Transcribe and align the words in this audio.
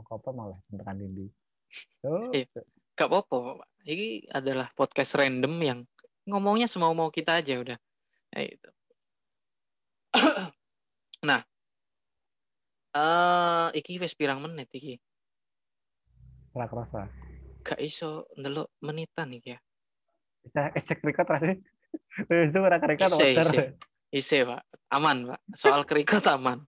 Ngomong 0.00 0.16
apa 0.16 0.28
malah 0.32 0.58
tekan 0.72 0.96
Dindi. 0.96 1.26
Oh, 2.08 2.32
Iya. 2.32 2.48
Gak 2.96 3.08
apa-apa. 3.08 3.64
Ini 3.84 4.32
adalah 4.32 4.72
podcast 4.72 5.12
random 5.16 5.54
yang 5.60 5.80
ngomongnya 6.24 6.68
semau 6.68 6.92
mau 6.96 7.12
kita 7.12 7.40
aja 7.40 7.60
udah. 7.60 7.78
Kayak 8.32 8.48
gitu. 8.56 8.70
nah, 11.28 11.40
eh 12.96 13.68
iki 13.76 14.00
wis 14.00 14.16
pirang 14.16 14.40
menit 14.40 14.72
iki? 14.72 14.96
ora 16.50 16.66
kerasa. 16.66 17.06
Gak 17.62 17.78
iso 17.78 18.26
ndelok 18.34 18.72
menitan 18.82 19.36
iki 19.36 19.54
ya. 19.54 19.58
Bisa 20.40 20.72
esek 20.72 21.04
record 21.04 21.28
ra 21.28 21.38
sih? 21.38 21.56
Wis 22.26 22.56
ora 22.56 22.80
record 22.80 23.20
Ise, 23.20 23.76
ise. 24.10 24.38
Pak. 24.48 24.64
Aman, 24.90 25.28
Pak. 25.30 25.40
Soal 25.54 25.84
kerikot 25.86 26.24
aman. 26.26 26.64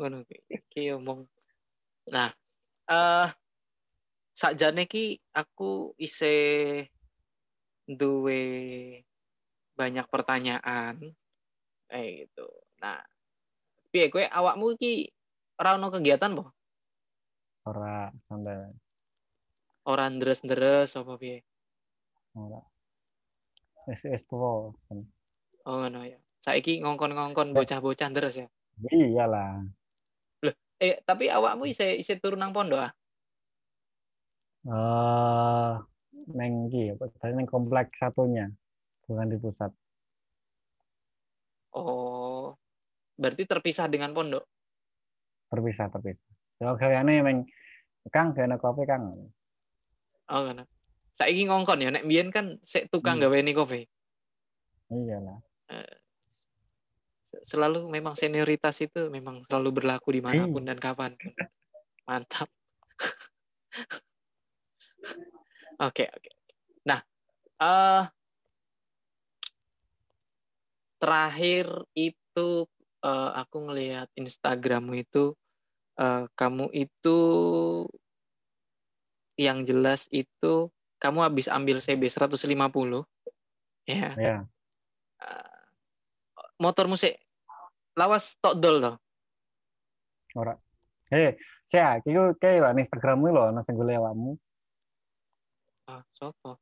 Ngono 0.00 0.24
ki. 0.26 0.36
Iki 0.50 0.98
omong. 0.98 1.28
Nah, 2.10 2.34
eh 2.88 3.28
sakjane 4.32 4.88
ki 4.88 5.20
aku 5.36 5.92
ise 6.00 6.34
duwe 7.84 8.42
banyak 9.76 10.06
pertanyaan 10.08 10.98
kayak 11.90 12.10
gitu. 12.26 12.48
Nah, 12.80 13.02
piye 13.92 14.08
kowe 14.08 14.24
awakmu 14.24 14.74
iki 14.78 15.12
ora 15.60 15.76
ono 15.76 15.92
kegiatan 15.92 16.32
po? 16.32 16.48
Ora 17.68 18.08
santai. 18.26 18.72
Ora 19.86 20.06
ndres-ndres 20.08 20.96
apa 20.96 21.14
piye? 21.18 21.44
Ora. 22.34 22.62
Wis 23.86 24.06
wis 24.06 24.24
tuwa. 24.24 24.72
Oh 25.66 25.76
ngono 25.78 26.06
ya. 26.06 26.18
Saiki 26.42 26.82
ngongkon-ngongkon 26.82 27.54
bocah-bocah 27.54 28.08
ndres 28.10 28.34
ya. 28.42 28.48
Iyalah. 28.90 29.62
Eh, 30.82 30.98
tapi 31.06 31.30
awakmu 31.30 31.70
ise 31.70 31.94
ise 31.94 32.18
turun 32.18 32.42
nang 32.42 32.50
pondok 32.50 32.90
ah? 32.90 32.92
Eh, 34.66 35.72
neng 36.34 36.66
iki 36.66 36.90
tadi 37.22 37.38
neng 37.38 37.46
komplek 37.46 37.94
satunya, 37.94 38.50
bukan 39.06 39.30
di 39.30 39.38
pusat. 39.38 39.70
Oh. 41.70 42.58
Berarti 43.14 43.46
terpisah 43.46 43.86
dengan 43.86 44.10
pondok. 44.10 44.42
Terpisah, 45.54 45.86
terpisah. 45.86 46.26
Kalau 46.58 46.74
gaweane 46.74 47.22
neng 47.22 47.38
Kang 48.10 48.34
gawe 48.34 48.58
kopi 48.58 48.82
Kang. 48.82 49.30
Oh 50.34 50.40
ngono. 50.42 50.66
Saiki 51.14 51.46
ngongkon 51.46 51.78
ya 51.86 51.94
nek 51.94 52.02
mbiyen 52.02 52.34
kan 52.34 52.58
sik 52.66 52.90
tukang 52.90 53.22
Hmm. 53.22 53.30
gaweni 53.30 53.54
kopi. 53.54 53.86
Iyalah. 54.90 55.38
Selalu 57.40 57.88
memang 57.88 58.12
senioritas 58.12 58.76
itu 58.84 59.08
memang 59.08 59.40
selalu 59.48 59.80
berlaku 59.80 60.12
di 60.12 60.20
mana 60.20 60.44
pun 60.52 60.68
dan 60.68 60.76
kapan. 60.76 61.16
Mantap. 62.04 62.52
Oke, 65.82 66.06
oke. 66.06 66.30
Nah, 66.86 67.00
eh 67.58 68.04
terakhir 71.02 71.66
itu 71.98 72.48
eh, 73.02 73.30
aku 73.34 73.56
ngelihat 73.66 74.06
Instagrammu 74.14 74.94
itu 75.02 75.34
eh, 75.98 76.30
kamu 76.38 76.70
itu 76.70 77.18
yang 79.40 79.66
jelas 79.66 80.06
itu 80.14 80.70
kamu 81.02 81.18
habis 81.26 81.50
ambil 81.50 81.82
CB 81.82 82.06
150 82.06 83.02
ya. 83.88 84.14
Ya. 84.14 84.36
Eh, 85.18 85.62
motormu 86.62 86.94
sih 86.94 87.18
lawas 87.96 88.36
tok 88.40 88.56
dol 88.58 88.78
toh. 88.80 88.96
Ora. 90.38 90.56
Eh, 91.12 91.36
sia, 91.60 92.00
iku 92.00 92.32
kayak 92.40 92.64
lah 92.64 92.72
Instagrammu 92.72 93.28
lho, 93.28 93.52
ana 93.52 93.60
sing 93.60 93.76
golek 93.76 94.00
awakmu. 94.00 94.32
Ah, 95.92 96.00
sopo? 96.16 96.56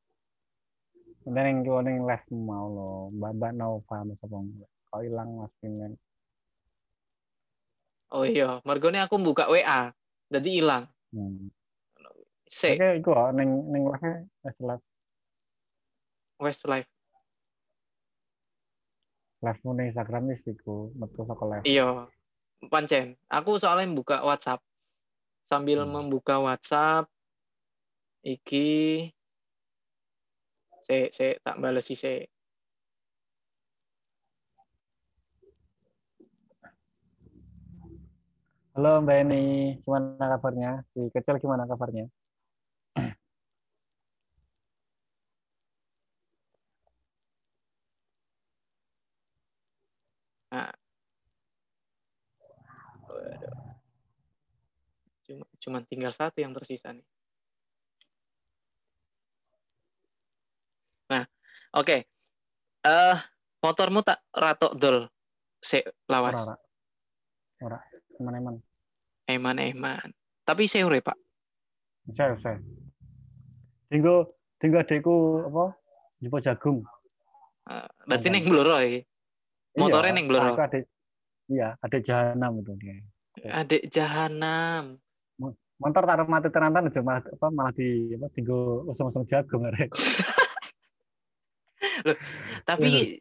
Dan 1.23 1.47
yang 1.47 1.57
gue 1.63 1.81
neng 1.87 2.03
live 2.03 2.27
mau 2.35 2.67
lo, 2.67 2.91
mbak 3.15 3.55
Nova 3.55 4.03
mas 4.03 4.19
apa 4.19 4.37
Kau 4.91 5.01
hilang 5.07 5.39
mas 5.39 5.55
Pinen. 5.63 5.95
Oh 8.11 8.27
iya, 8.27 8.59
mergone 8.67 8.99
aku 8.99 9.23
buka 9.23 9.47
WA, 9.47 9.95
jadi 10.27 10.49
hilang. 10.51 10.91
Hmm. 11.15 11.47
Sik, 12.51 12.83
Oke, 12.83 12.89
iku 12.99 13.15
kok 13.15 13.31
neng 13.39 13.51
neng 13.71 13.87
live 13.87 14.27
wes 14.43 14.59
live 14.59 14.85
Westlife. 16.43 16.90
Live 19.41 19.61
mu 19.65 19.73
Instagram 19.81 20.29
wis 20.29 20.45
iku 20.45 20.93
metu 20.97 21.25
saka 21.25 21.45
live. 21.49 21.65
Iya, 21.65 21.89
pancen. 22.69 23.17
Aku 23.33 23.57
soalnya 23.57 23.89
buka 23.97 24.21
WhatsApp. 24.21 24.61
Sambil 25.49 25.83
Hmm. 25.83 25.93
membuka 25.97 26.39
WhatsApp, 26.39 27.11
iki 28.23 28.69
se 30.87 31.11
se 31.11 31.27
tak 31.43 31.57
bales 31.59 31.89
sih 31.89 31.99
se. 31.99 32.29
Halo 38.77 39.03
Mbak 39.03 39.17
Eni, 39.27 39.43
gimana 39.83 40.25
kabarnya? 40.39 40.71
Si 40.95 41.01
kecil 41.11 41.43
gimana 41.43 41.67
kabarnya? 41.67 42.07
Waduh. 53.11 53.59
Cuma, 55.27 55.47
cuman 55.61 55.85
tinggal 55.85 56.11
satu 56.11 56.41
yang 56.41 56.57
tersisa 56.57 56.91
nih. 56.91 57.05
Nah, 61.13 61.25
oke. 61.77 61.97
Eh, 62.81 63.17
motormu 63.61 64.01
tak 64.01 64.25
ratok 64.33 64.73
dol. 64.81 64.99
Se 65.61 65.85
lawas. 66.09 66.41
Ora 66.41 66.57
ora. 67.61 67.79
Eman-eman. 68.17 68.57
Eman-eman. 69.29 70.09
Tapi 70.45 70.67
seure, 70.67 71.05
Pak. 71.05 71.17
Bisa, 72.09 72.33
bisa. 72.33 72.57
Tinggal 73.93 74.27
tinggal 74.57 74.83
adekku 74.83 75.45
apa? 75.47 75.77
Jupo 76.21 76.37
jagung. 76.41 76.85
Eh, 77.69 77.89
berarti 78.09 78.29
Eman. 78.29 78.35
neng 78.41 78.47
Bloro 78.49 78.77
iki. 78.81 79.01
Motornya 79.79 80.11
Iya, 80.11 80.17
neng 80.17 80.27
Bloro. 80.27 80.53
Iya, 81.51 81.69
adek 81.83 82.03
jahanam 82.03 82.53
itu 82.63 82.73
dia. 82.79 82.95
Adik 83.51 83.83
jahanam. 83.91 84.99
Motor 85.81 86.05
taruh 86.05 86.29
mati 86.29 86.53
terantan 86.53 86.93
aja 86.93 87.01
malah 87.01 87.25
apa 87.25 87.47
malah 87.49 87.73
di 87.73 88.13
apa 88.13 88.29
tinggal 88.37 88.85
usung-usung 88.93 89.25
jagung 89.25 89.65
arek. 89.65 89.89
Tapi 92.69 93.17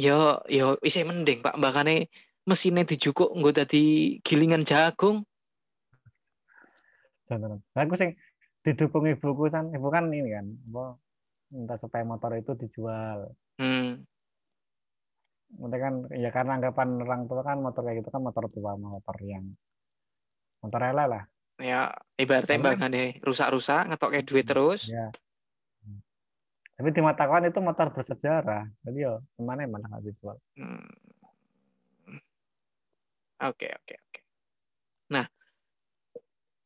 yo 0.00 0.40
yo 0.48 0.80
isih 0.80 1.04
mending, 1.04 1.44
Pak. 1.44 1.60
Bahkane 1.60 2.08
mesinnya 2.48 2.88
dijukuk 2.88 3.36
nggo 3.36 3.52
dadi 3.52 4.16
gilingan 4.24 4.64
jagung. 4.64 5.28
Jangan. 7.28 7.60
Aku 7.76 8.00
sing 8.00 8.16
didukung 8.64 9.12
ibuku 9.12 9.52
kan, 9.52 9.68
ibu 9.76 9.92
kan 9.92 10.08
ini 10.08 10.32
kan, 10.32 10.46
apa 10.72 10.96
minta 11.52 11.76
supaya 11.76 12.02
motor 12.02 12.32
itu 12.40 12.56
dijual. 12.56 13.28
Hmm. 13.60 14.08
Nanti 15.60 15.78
kan 15.78 15.94
ya 16.16 16.32
karena 16.32 16.56
anggapan 16.56 16.96
orang 17.04 17.28
tua 17.28 17.44
kan 17.44 17.60
motor 17.60 17.84
kayak 17.84 18.00
gitu 18.00 18.08
kan 18.08 18.24
motor 18.24 18.48
tua, 18.48 18.72
motor 18.80 19.16
yang 19.20 19.44
motor 20.60 20.80
rela 20.80 21.04
lah. 21.08 21.22
Ya 21.60 21.92
ibaratnya 22.16 22.56
Karena- 22.56 22.66
bahkane 22.72 23.02
rusak-rusak 23.20 23.92
ngetok 23.92 24.10
kayak 24.16 24.26
duit 24.28 24.46
terus. 24.48 24.88
Ya. 24.88 25.12
Tapi 26.80 26.96
di 26.96 27.04
mata 27.04 27.28
kawan 27.28 27.44
itu 27.52 27.60
motor 27.60 27.92
bersejarah. 27.92 28.64
Jadi 28.80 28.98
yo 29.04 29.20
ke 29.36 29.40
mana 29.44 29.68
malah 29.68 29.84
nggak 29.92 30.04
dijual. 30.08 30.40
Hmm. 30.56 30.88
Oke, 33.40 33.68
oke, 33.72 33.94
oke. 33.96 34.20
Nah, 35.12 35.24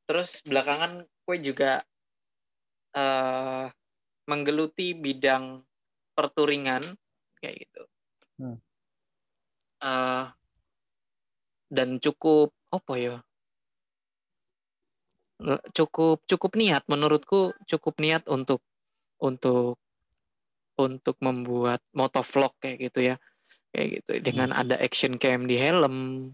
terus 0.07 0.43
belakangan 0.47 1.07
kue 1.27 1.39
juga 1.39 1.83
eh 2.95 3.67
menggeluti 4.31 4.95
bidang 4.95 5.63
perturingan 6.15 6.95
kayak 7.43 7.67
gitu. 7.67 7.83
Hmm. 8.39 8.59
Eh, 9.83 10.25
dan 11.75 11.99
cukup 11.99 12.55
apa 12.71 12.95
ya? 12.99 13.17
L- 15.45 15.63
Cukup 15.77 16.25
cukup 16.25 16.57
niat 16.57 16.89
menurutku 16.89 17.53
cukup 17.69 18.01
niat 18.01 18.25
untuk 18.27 18.65
untuk 19.21 19.77
untuk 20.75 21.17
membuat 21.23 21.85
motovlog 21.95 22.57
kayak 22.59 22.91
gitu 22.91 23.15
ya. 23.15 23.17
Kayak 23.75 23.89
gitu 24.01 24.13
dengan 24.23 24.55
ada 24.55 24.79
action 24.79 25.19
cam 25.19 25.45
di 25.51 25.59
helm 25.59 26.31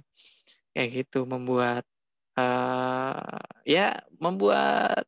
kayak 0.77 1.05
gitu 1.05 1.27
membuat 1.27 1.83
eh 2.39 3.41
ya 3.67 3.99
membuat 4.23 5.05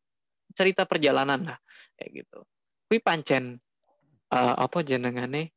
cerita 0.53 0.85
perjalanan 0.85 1.55
lah 1.55 1.59
kayak 1.97 2.25
gitu. 2.25 2.39
Kui 2.91 2.99
pancen 2.99 3.57
eh, 4.33 4.55
apa 4.59 4.79
jenengane 4.83 5.55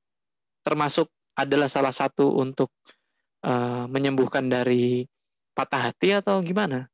termasuk 0.61 1.09
adalah 1.35 1.67
salah 1.67 1.91
satu 1.95 2.37
untuk 2.37 2.69
eh, 3.43 3.85
menyembuhkan 3.89 4.45
dari 4.47 5.03
patah 5.55 5.91
hati 5.91 6.15
atau 6.15 6.43
gimana? 6.43 6.87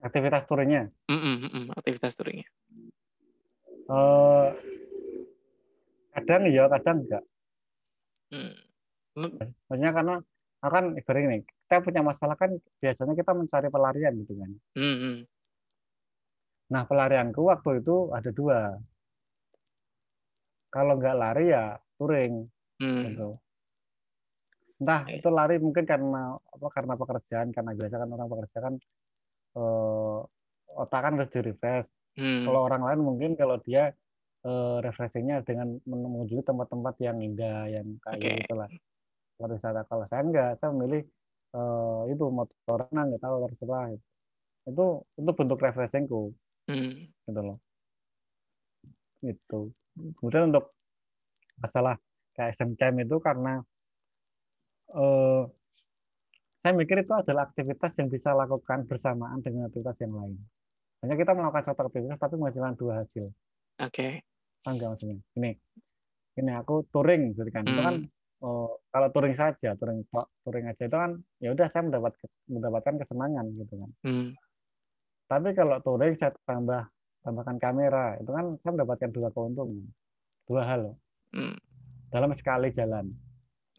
Aktivitas 0.00 0.48
touringnya? 0.48 0.88
Mm 1.08 1.20
-mm, 1.20 1.34
mm 1.44 1.50
-mm, 1.52 1.64
aktivitas 1.76 2.12
touringnya. 2.16 2.48
Uh, 3.90 4.54
kadang 6.16 6.48
iya, 6.48 6.64
kadang 6.72 7.04
enggak. 7.04 7.24
Hmm. 8.30 8.54
Maksudnya 9.68 9.90
karena 9.92 10.14
akan 10.60 10.84
ibarat 10.96 11.22
ini, 11.24 11.38
kita 11.42 11.82
punya 11.82 12.00
masalah 12.04 12.36
kan 12.36 12.52
biasanya 12.78 13.12
kita 13.16 13.32
mencari 13.32 13.68
pelarian 13.68 14.14
gitu 14.24 14.32
kan. 14.38 14.50
Mm 14.78 14.96
-hmm. 14.96 15.16
Nah 16.70 16.82
pelarianku 16.86 17.42
waktu 17.50 17.82
itu 17.82 18.14
ada 18.14 18.30
dua. 18.30 18.78
Kalau 20.70 20.94
nggak 20.96 21.16
lari 21.18 21.50
ya 21.50 21.74
touring 21.98 22.46
mm. 22.78 23.00
gitu. 23.10 23.28
Entah 24.80 25.02
okay. 25.04 25.18
itu 25.18 25.28
lari 25.28 25.58
mungkin 25.58 25.84
karena 25.84 26.38
apa 26.38 26.66
karena 26.70 26.94
pekerjaan 26.94 27.48
karena 27.50 27.72
biasa 27.74 27.94
kan 28.00 28.08
orang 28.14 28.28
pekerja 28.30 28.58
kan 28.64 28.74
uh, 29.56 30.20
otak 30.76 31.00
kan 31.00 31.12
harus 31.18 31.30
di 31.32 31.40
refresh. 31.40 31.90
Hmm. 32.18 32.46
Kalau 32.46 32.60
orang 32.66 32.82
lain 32.84 33.00
mungkin 33.06 33.30
kalau 33.38 33.58
dia 33.62 33.94
uh, 34.44 34.78
refreshingnya 34.82 35.42
dengan 35.46 35.78
mengunjungi 35.86 36.44
tempat-tempat 36.44 36.94
yang 37.00 37.18
indah, 37.22 37.70
yang 37.70 37.86
kayak 38.02 38.18
okay. 38.18 38.36
gitu 38.44 38.54
lah. 38.58 38.70
Wisata. 39.40 39.88
Kalau 39.88 40.04
saya 40.04 40.20
enggak, 40.20 40.60
saya 40.60 40.68
memilih 40.76 41.02
uh, 41.56 42.04
itu 42.12 42.24
motor 42.28 42.88
renang 42.92 43.14
nggak 43.14 43.22
tahu 43.24 43.34
terserah. 43.48 43.96
Itu 44.68 44.86
itu 45.16 45.30
bentuk 45.32 45.58
refreshingku. 45.64 46.22
Hmm. 46.68 47.08
Gitu 47.08 47.40
loh. 47.40 47.58
Itu. 49.24 49.72
Kemudian 50.20 50.52
untuk 50.52 50.76
masalah 51.60 51.96
kayak 52.36 52.56
Camp 52.56 52.96
itu 53.00 53.16
karena 53.20 53.60
uh, 54.96 55.44
saya 56.60 56.76
mikir 56.76 57.00
itu 57.00 57.16
adalah 57.16 57.48
aktivitas 57.48 57.96
yang 57.96 58.12
bisa 58.12 58.36
lakukan 58.36 58.84
bersamaan 58.84 59.40
dengan 59.40 59.72
aktivitas 59.72 59.96
yang 60.04 60.12
lain. 60.12 60.36
Hanya 61.00 61.16
kita 61.16 61.32
melakukan 61.32 61.64
satu 61.72 61.88
aktivitas 61.88 62.20
tapi 62.20 62.36
menghasilkan 62.36 62.76
dua 62.76 63.00
hasil. 63.00 63.32
Oke. 63.80 63.88
Okay. 63.88 64.12
Enggak 64.68 64.92
maksudnya. 64.92 65.16
Ini, 65.40 65.56
ini 66.36 66.52
aku 66.52 66.84
touring, 66.92 67.32
gitu 67.32 67.48
kan. 67.48 67.64
Hmm. 67.64 67.72
Itu 67.72 67.80
kan 67.80 67.96
oh, 68.44 68.76
kalau 68.92 69.08
touring 69.08 69.32
saja, 69.32 69.72
touring 69.80 70.04
touring 70.44 70.68
aja 70.68 70.84
itu 70.84 70.96
kan 70.96 71.16
ya 71.40 71.48
udah 71.56 71.66
saya 71.72 71.88
mendapat 71.88 72.12
mendapatkan 72.44 72.94
kesenangan 73.00 73.46
gitu 73.56 73.74
kan. 73.80 73.90
Hmm. 74.04 74.28
Tapi 75.32 75.48
kalau 75.56 75.80
touring 75.80 76.12
saya 76.20 76.36
tambah 76.44 76.92
tambahkan 77.24 77.56
kamera, 77.56 78.20
itu 78.20 78.28
kan 78.36 78.60
saya 78.60 78.70
mendapatkan 78.76 79.10
dua 79.16 79.28
keuntungan, 79.32 79.88
dua 80.44 80.62
hal. 80.68 80.82
Hmm. 81.32 81.56
Dalam 82.12 82.36
sekali 82.36 82.68
jalan. 82.68 83.08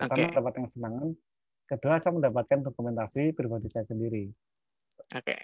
Pertama 0.02 0.18
okay. 0.18 0.34
mendapatkan 0.34 0.64
kesenangan, 0.66 1.08
Kedua, 1.72 2.04
saya 2.04 2.12
mendapatkan 2.12 2.68
dokumentasi 2.68 3.32
pribadi 3.32 3.72
saya 3.72 3.88
sendiri. 3.88 4.28
Oke. 5.16 5.24
Okay. 5.24 5.40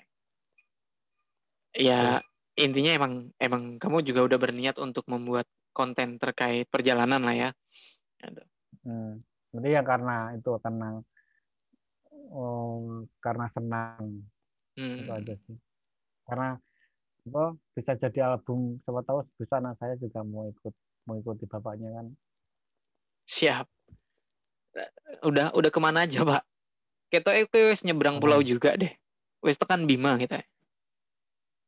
Ya, 1.88 2.19
intinya 2.59 2.91
emang 2.91 3.13
emang 3.39 3.79
kamu 3.79 4.03
juga 4.03 4.27
udah 4.27 4.35
berniat 4.35 4.75
untuk 4.75 5.07
membuat 5.07 5.47
konten 5.71 6.19
terkait 6.19 6.68
perjalanan 6.68 7.24
lah 7.24 7.31
ya. 7.31 7.50
Gitu. 8.19 8.44
Hmm. 8.83 9.24
Jadi 9.56 9.71
ya 9.71 9.88
karena 9.88 10.35
itu 10.35 10.51
karena 10.59 11.00
um, 12.35 13.07
karena 13.24 13.47
senang 13.47 14.27
hmm. 14.75 15.07
itu 15.07 15.12
aja 15.15 15.33
sih. 15.47 15.56
Karena 16.27 16.59
apa 17.24 17.56
bisa 17.71 17.95
jadi 17.95 18.35
album 18.35 18.83
siapa 18.83 19.00
tahu 19.07 19.24
bisa 19.39 19.63
anak 19.63 19.79
saya 19.79 19.95
juga 19.95 20.27
mau 20.27 20.51
ikut 20.51 20.75
mau 21.07 21.15
ikuti 21.15 21.47
bapaknya 21.47 21.88
kan. 21.95 22.12
Siap 23.31 23.76
udah 25.25 25.56
udah 25.56 25.69
ke 25.71 25.79
mana 25.81 26.06
aja 26.06 26.21
pak? 26.24 26.44
Kita 27.07 27.31
itu 27.39 27.57
wes 27.71 27.81
nyebrang 27.88 28.19
pulau 28.19 28.44
juga 28.44 28.75
deh. 28.75 28.91
Wes 29.41 29.57
tekan 29.57 29.88
Bima 29.88 30.19
kita. 30.19 30.44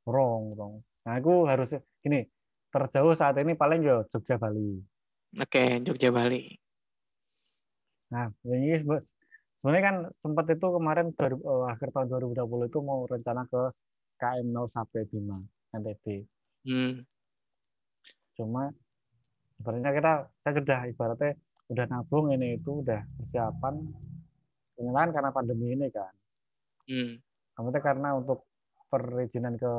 Rong 0.05 0.53
rong. 0.57 0.75
Nah 1.07 1.13
aku 1.17 1.47
harus 1.47 1.73
ini 2.05 2.27
terjauh 2.69 3.15
saat 3.17 3.39
ini 3.41 3.57
paling 3.57 3.81
yo 3.81 4.05
Jogja 4.13 4.37
Bali. 4.37 4.79
Oke 5.39 5.81
Jogja 5.81 6.09
Bali. 6.13 6.53
Nah 8.13 8.29
ini 8.45 8.77
sebenarnya 9.59 9.83
kan 9.83 9.95
sempat 10.23 10.47
itu 10.55 10.67
kemarin 10.71 11.11
uh, 11.11 11.67
akhir 11.67 11.91
tahun 11.91 12.07
2020 12.31 12.71
itu 12.71 12.79
mau 12.79 13.03
rencana 13.03 13.43
ke 13.51 13.75
KM 14.19 14.47
0 14.55 14.71
sampai 14.71 15.03
Bima 15.07 15.39
NTB 15.75 16.23
hmm. 16.63 17.03
cuma 18.39 18.71
sebenarnya 19.59 19.91
kita 19.95 20.13
saya 20.43 20.53
sudah 20.55 20.79
ibaratnya 20.87 21.31
udah 21.69 21.85
nabung 21.85 22.33
ini 22.33 22.57
itu 22.57 22.81
udah 22.81 23.05
persiapan 23.21 23.77
pengenalan 24.73 25.11
karena 25.13 25.29
pandemi 25.29 25.77
ini 25.77 25.87
kan 25.93 26.13
hmm. 26.89 27.13
Maksudnya 27.59 27.83
karena 27.83 28.15
untuk 28.15 28.47
perizinan 28.87 29.59
ke 29.59 29.73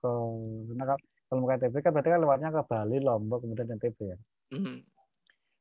ke 0.00 0.12
nah, 0.74 0.96
kalau 1.28 1.38
mau 1.44 1.52
KTP 1.52 1.74
kan 1.84 1.92
berarti 1.94 2.10
kan 2.10 2.20
lewatnya 2.24 2.48
ke 2.50 2.62
Bali 2.66 2.98
Lombok 2.98 3.46
kemudian 3.46 3.76
NTB 3.78 3.98
ya 4.00 4.18
hmm. 4.56 4.78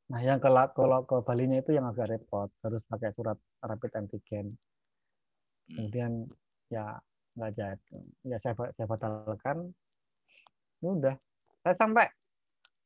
nah 0.10 0.20
yang 0.24 0.42
ke 0.42 0.50
kalau 0.50 1.06
ke 1.06 1.22
Balinya 1.22 1.62
itu 1.62 1.76
yang 1.76 1.86
agak 1.86 2.10
repot 2.10 2.50
harus 2.66 2.82
pakai 2.90 3.14
surat 3.14 3.38
rapid 3.62 3.92
antigen 4.00 4.58
hmm. 5.70 5.76
kemudian 5.78 6.12
ya 6.74 6.98
nggak 7.38 7.52
jadi 7.54 8.00
ya 8.26 8.38
saya 8.42 8.58
saya 8.74 8.88
batalkan 8.90 9.70
ya 10.82 10.90
udah 10.90 11.16
saya 11.62 11.76
sampai 11.78 12.08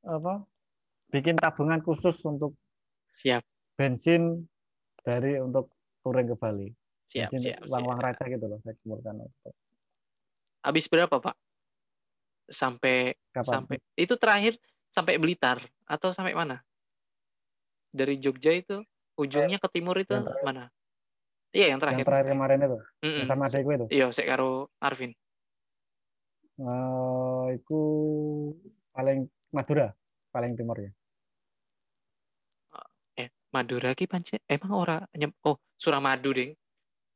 apa 0.04 0.44
bikin 1.14 1.40
tabungan 1.40 1.80
khusus 1.80 2.18
untuk 2.28 2.58
Siap. 3.22 3.44
Bensin 3.78 4.48
dari 5.04 5.38
untuk 5.38 5.74
touring 6.02 6.32
ke 6.32 6.36
Bali. 6.40 6.70
Siap, 7.10 7.30
Bensin 7.30 7.54
siap. 7.54 7.70
Uang-uang 7.70 8.00
raja 8.00 8.24
gitu 8.26 8.46
loh 8.48 8.60
saya 8.64 8.74
kumpulkan. 8.82 9.22
Habis 10.64 10.86
berapa, 10.88 11.16
Pak? 11.20 11.36
Sampai 12.48 13.16
Kapan? 13.32 13.52
sampai 13.52 13.76
itu 13.96 14.14
terakhir 14.20 14.54
sampai 14.92 15.16
Blitar 15.20 15.64
atau 15.88 16.12
sampai 16.12 16.36
mana? 16.36 16.64
Dari 17.94 18.18
Jogja 18.18 18.52
itu 18.52 18.82
ujungnya 19.20 19.62
ke 19.62 19.70
timur 19.70 19.96
itu 20.02 20.18
mana? 20.42 20.74
Iya, 21.54 21.78
yang 21.78 21.80
terakhir. 21.80 22.02
Yang 22.02 22.10
terakhir 22.10 22.28
kemarin 22.34 22.60
itu. 22.66 22.78
Mm 23.06 23.12
-mm. 23.14 23.26
Sama 23.30 23.46
itu. 23.54 23.86
Iya, 23.94 24.06
saya 24.10 24.26
karo 24.34 24.74
Arvin. 24.82 25.14
Uh, 26.58 27.54
itu 27.54 27.82
paling 28.94 29.30
Madura, 29.54 29.94
paling 30.34 30.58
timur 30.58 30.78
ya. 30.82 30.92
Madura 33.54 33.94
ki 33.94 34.10
pancen 34.10 34.42
emang 34.50 34.74
ora 34.74 34.98
nyem, 35.14 35.30
oh 35.46 35.62
Suramadu 35.78 36.34
ding. 36.34 36.58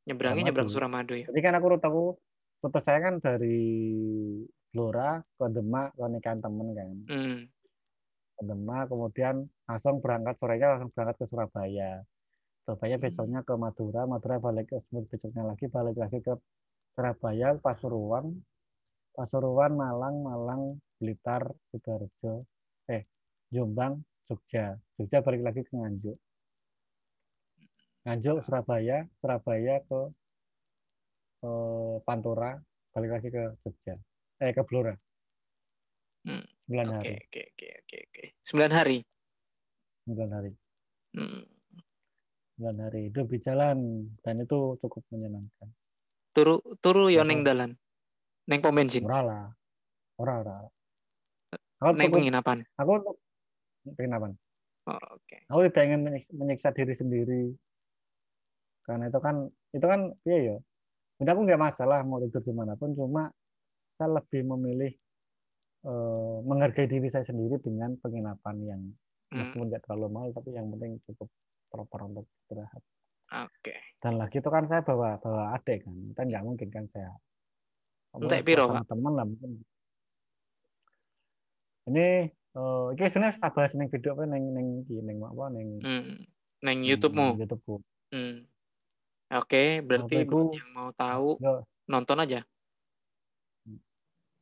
Nyebrangnya 0.05 0.53
nyebrang 0.53 0.69
Suramadu 0.69 1.17
ya. 1.17 1.25
Jadi 1.27 1.41
kan 1.41 1.57
aku 1.57 1.65
rutaku 1.73 2.03
rute 2.61 2.79
saya 2.79 3.01
kan 3.01 3.17
dari 3.17 3.59
Blora 4.69 5.17
ke 5.19 5.45
Demak 5.49 5.97
ke 5.97 6.05
nikahan 6.13 6.39
temen 6.39 6.67
kan. 6.77 6.89
Hmm. 7.09 7.39
Ke 8.37 8.41
Demak 8.45 8.93
kemudian 8.93 9.49
langsung 9.65 9.97
berangkat 9.97 10.37
sorenya 10.37 10.77
langsung 10.77 10.93
berangkat 10.93 11.15
ke 11.19 11.25
Surabaya. 11.25 11.91
Surabaya 12.63 12.95
hmm. 13.01 13.03
besoknya 13.03 13.39
ke 13.41 13.53
Madura, 13.57 14.01
Madura 14.05 14.37
balik 14.37 14.69
ke 14.69 14.77
besoknya 15.09 15.41
lagi 15.41 15.65
balik 15.73 15.97
lagi 15.97 16.21
ke 16.21 16.37
Surabaya, 16.93 17.57
Pasuruan, 17.57 18.37
Pasuruan, 19.17 19.73
Malang, 19.73 20.21
Malang, 20.21 20.61
Blitar, 21.01 21.49
Sidoarjo, 21.73 22.45
eh 22.89 23.05
Jombang, 23.49 24.01
Jogja. 24.25 24.77
Jogja 24.97 25.25
balik 25.25 25.41
lagi 25.41 25.61
ke 25.65 25.73
Nganjuk. 25.73 26.17
Nganjuk 28.07 28.39
Surabaya, 28.39 29.03
Surabaya 29.19 29.83
ke 29.83 29.99
eh, 31.43 31.95
Pantura, 32.07 32.55
balik 32.95 33.19
lagi 33.19 33.27
ke 33.27 33.43
Jogja, 33.59 33.99
eh 34.39 34.55
ke 34.55 34.63
Blora. 34.63 34.95
Hmm. 36.23 36.39
Sembilan 36.63 36.87
hari. 36.87 37.19
Oke, 37.19 37.51
oke, 37.51 37.67
oke, 37.83 37.97
oke. 38.07 38.23
Sembilan 38.47 38.71
hari. 38.71 38.97
Sembilan 40.07 40.29
hari. 40.31 40.51
Hmm. 41.19 41.43
Sembilan 42.55 42.77
hari 42.87 43.01
itu 43.11 43.21
berjalan 43.27 43.77
dan 44.23 44.35
itu 44.39 44.59
cukup 44.79 45.03
menyenangkan. 45.11 45.67
Turu 46.31 46.63
turu 46.79 47.11
yo 47.11 47.27
neng 47.27 47.43
dalan. 47.43 47.75
Neng 48.47 48.59
pom 48.63 48.71
bensin. 48.71 49.03
Ora 49.03 49.19
lah. 49.19 49.45
Ora 50.15 50.33
ora. 50.47 50.55
Aku 51.83 51.91
neng 51.91 52.15
penginapan. 52.15 52.63
Aku 52.79 53.03
penginapan. 53.99 54.31
Oh, 54.87 54.95
oke. 54.95 55.27
Okay. 55.27 55.43
Aku 55.51 55.59
tidak 55.67 55.83
ingin 55.91 56.01
menyiksa 56.31 56.71
diri 56.71 56.95
sendiri 56.95 57.51
karena 58.87 59.11
itu 59.11 59.19
kan 59.19 59.35
itu 59.75 59.85
kan 59.85 60.01
iya 60.23 60.39
ya 60.55 60.57
udah 61.19 61.31
aku 61.35 61.41
nggak 61.43 61.61
masalah 61.61 61.99
mau 62.07 62.23
tidur 62.23 62.39
di 62.39 62.53
mana 62.55 62.79
pun 62.79 62.95
cuma 62.95 63.27
saya 63.99 64.21
lebih 64.21 64.47
memilih 64.47 64.93
uh, 65.83 66.39
menghargai 66.45 66.87
diri 66.87 67.11
saya 67.11 67.27
sendiri 67.27 67.59
dengan 67.59 67.99
penginapan 67.99 68.55
yang 68.63 68.81
hmm. 69.33 69.35
meskipun 69.35 69.67
nggak 69.67 69.83
terlalu 69.83 70.07
mahal 70.13 70.29
tapi 70.31 70.55
yang 70.55 70.71
penting 70.71 71.01
cukup 71.09 71.27
proper 71.67 71.99
untuk 72.07 72.25
istirahat. 72.45 72.79
Oke. 73.27 73.75
Okay. 73.75 73.79
Dan 73.99 74.15
lagi 74.15 74.39
itu 74.39 74.47
kan 74.47 74.71
saya 74.71 74.85
bawa 74.87 75.19
bawa 75.19 75.57
adik 75.59 75.83
kan, 75.83 75.95
kan 76.15 76.25
nggak 76.31 76.45
mungkin 76.47 76.69
kan 76.71 76.85
saya. 76.95 77.11
Entek 78.15 78.47
piro 78.47 78.71
Teman 78.87 79.13
lah 79.17 79.25
mungkin. 79.27 79.67
Ini 81.91 82.07
uh, 82.55 82.95
ini 82.95 83.07
sebenarnya 83.09 83.35
saya 83.35 83.51
bahas 83.51 83.75
neng 83.75 83.91
video 83.91 84.15
apa 84.15 84.23
neng 84.29 84.55
neng 84.55 84.67
neng 84.87 85.17
apa 85.27 85.43
neng 85.51 85.67
hmm. 85.81 86.15
neng 86.63 86.77
YouTube-mu. 86.87 87.35
YouTube-ku. 87.41 87.83
Hmm 88.15 88.47
Oke, 89.27 89.83
berarti 89.83 90.23
itu, 90.23 90.39
yang 90.55 90.69
mau 90.71 90.89
tahu 90.95 91.35
nonton 91.91 92.17
aja. 92.23 92.39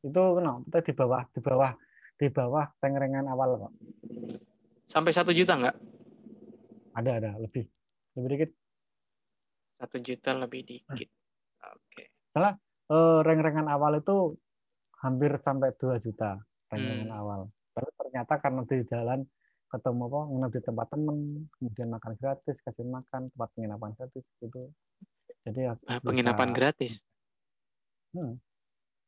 Itu 0.05 0.23
kenapa 0.37 0.77
di 0.85 0.93
bawah 0.93 1.21
di 1.33 1.39
bawah 1.41 1.71
di 2.15 2.27
bawah 2.29 2.65
pengrengan 2.77 3.25
awal 3.25 3.65
kok. 3.65 3.73
Sampai 4.85 5.09
satu 5.09 5.33
juta 5.33 5.57
nggak? 5.57 5.75
Ada 6.93 7.11
ada 7.17 7.31
lebih 7.41 7.65
lebih 8.13 8.29
dikit. 8.37 8.51
Satu 9.81 9.97
juta 10.05 10.37
lebih 10.37 10.61
dikit. 10.61 11.09
Oke. 11.65 12.13
Salah 12.29 12.53
uh, 12.93 13.25
reng-rengan 13.25 13.65
awal 13.65 13.97
itu 13.99 14.37
hampir 15.01 15.41
sampai 15.41 15.73
dua 15.81 15.97
juta 15.97 16.37
reng-rengan 16.69 17.09
hmm. 17.09 17.19
awal. 17.25 17.41
Tapi 17.73 17.89
ternyata 17.97 18.33
karena 18.37 18.61
di 18.69 18.77
jalan 18.85 19.19
ketemu 19.75 20.07
apa 20.07 20.21
nginep 20.31 20.51
di 20.55 20.61
tempat 20.63 20.87
temen 20.87 21.17
kemudian 21.59 21.89
makan 21.91 22.13
gratis 22.15 22.55
kasih 22.63 22.87
makan 22.87 23.27
tempat 23.35 23.49
penginapan 23.51 23.91
gratis 23.91 24.23
gitu. 24.39 24.71
Jadi 25.43 25.59
ya 25.67 25.73
ah, 25.91 25.99
penginapan 25.99 26.49
bisa, 26.49 26.57
gratis? 26.57 26.93
Hmm, 28.15 28.39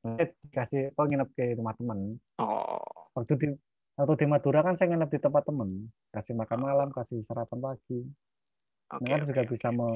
dikasih 0.03 0.91
oh 0.99 1.05
nginep 1.07 1.29
ke 1.31 1.55
rumah 1.55 1.73
temen. 1.79 2.19
Oh. 2.43 2.83
Waktu 3.15 3.33
di 3.39 3.47
waktu 3.95 4.13
di 4.19 4.25
Madura 4.27 4.59
kan 4.61 4.75
saya 4.75 4.91
nginep 4.91 5.09
di 5.09 5.19
tempat 5.23 5.43
temen. 5.47 5.87
Kasih 6.11 6.35
makan 6.35 6.59
malam 6.59 6.89
kasih 6.91 7.23
sarapan 7.23 7.63
pagi. 7.63 8.03
Okay, 8.87 9.07
kan 9.07 9.19
okay, 9.23 9.27
juga 9.31 9.41
okay. 9.43 9.51
bisa 9.55 9.67
me, 9.71 9.87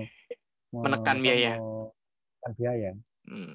me, 0.72 0.80
menekan 0.84 1.18
biaya. 1.20 1.54
menekan 1.60 2.54
biaya. 2.56 2.92
Hmm. 3.22 3.54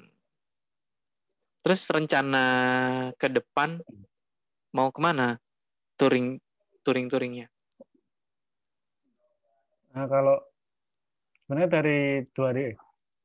terus 1.59 1.83
rencana 1.91 2.45
ke 3.19 3.27
depan 3.27 3.83
mau 4.71 4.87
ke 4.95 5.03
mana? 5.03 5.35
Touring 5.99 6.39
touring-touringnya? 6.87 7.51
Nah, 9.91 10.07
kalau 10.07 10.39
sebenarnya 11.43 11.69
dari 11.81 11.99
dua 12.31 12.55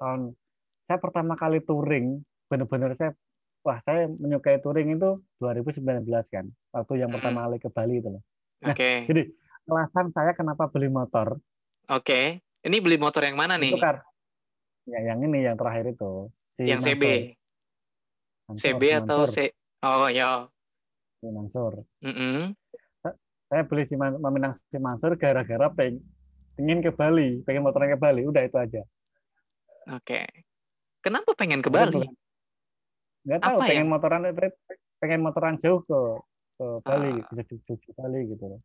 tahun 0.02 0.34
saya 0.82 0.98
pertama 0.98 1.38
kali 1.38 1.62
touring 1.62 2.18
benar-benar 2.50 2.98
saya 2.98 3.14
wah 3.62 3.78
saya 3.78 4.10
menyukai 4.10 4.58
touring 4.58 4.98
itu 4.98 5.22
2019 5.38 6.02
kan 6.26 6.50
waktu 6.74 6.92
yang 6.98 7.14
hmm. 7.14 7.22
pertama 7.22 7.46
kali 7.46 7.56
ke 7.62 7.68
Bali 7.70 7.94
itu 8.02 8.10
loh. 8.10 8.22
Nah, 8.66 8.74
Oke. 8.74 8.82
Okay. 8.82 8.96
Jadi 9.14 9.22
alasan 9.70 10.10
saya 10.10 10.34
kenapa 10.34 10.66
beli 10.66 10.90
motor. 10.90 11.38
Oke. 11.86 12.02
Okay. 12.02 12.26
Ini 12.66 12.76
beli 12.82 12.98
motor 12.98 13.22
yang 13.26 13.38
mana 13.38 13.58
nih? 13.58 13.74
Itu 13.74 13.82
kan, 13.82 13.98
ya 14.86 15.02
yang 15.02 15.18
ini 15.22 15.42
yang 15.42 15.58
terakhir 15.58 15.98
itu. 15.98 16.30
Si 16.54 16.62
yang 16.66 16.78
Mansur. 16.78 16.94
CB. 16.94 17.04
Mansur, 18.46 18.62
CB 18.62 18.82
atau 19.02 19.20
C? 19.26 19.36
Oh 19.82 20.06
ya. 20.06 20.46
Si 21.18 21.26
Mansur. 21.26 21.82
Mm 22.02 22.14
-hmm 22.14 22.61
saya 23.52 23.68
beli 23.68 23.84
si 23.84 24.00
Maminang 24.00 24.56
si 24.56 24.80
Mansur 24.80 25.20
gara-gara 25.20 25.68
peng 25.68 26.00
pengen 26.56 26.80
ke 26.80 26.88
Bali, 26.88 27.44
pengen 27.44 27.68
motornya 27.68 27.96
ke 27.96 28.00
Bali, 28.00 28.24
udah 28.24 28.48
itu 28.48 28.56
aja. 28.56 28.80
Oke. 29.92 30.24
Kenapa 31.04 31.36
pengen 31.36 31.60
ke 31.60 31.68
Bali? 31.68 32.00
Nggak 33.28 33.40
tahu, 33.44 33.56
Apa 33.60 33.68
pengen 33.68 33.86
ya? 33.88 33.92
motoran 33.92 34.20
pengen 34.96 35.20
motoran 35.20 35.54
jauh 35.60 35.84
ke 35.84 36.00
ke 36.56 36.66
Bali, 36.80 37.12
uh, 37.20 37.28
bisa 37.28 37.42
cuci 37.44 37.88
Bali 37.92 38.20
gitu 38.32 38.44
loh. 38.56 38.60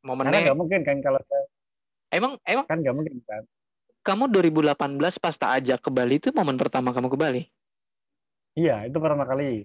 Momennya... 0.00 0.32
Karena 0.32 0.44
nggak 0.48 0.58
mungkin 0.58 0.80
kan 0.80 0.96
kalau 1.04 1.20
saya 1.20 1.44
Emang 2.12 2.36
emang 2.48 2.64
kan 2.68 2.80
nggak 2.80 2.96
mungkin 2.96 3.20
kan. 3.24 3.44
Kamu 4.00 4.32
2018 4.32 4.76
pas 5.20 5.34
tak 5.36 5.50
ajak 5.60 5.78
ke 5.80 5.90
Bali 5.92 6.16
itu 6.20 6.32
momen 6.32 6.56
pertama 6.56 6.92
kamu 6.92 7.08
ke 7.12 7.18
Bali? 7.20 7.42
Iya, 8.56 8.88
itu 8.88 8.96
pertama 8.96 9.28
kali. 9.28 9.64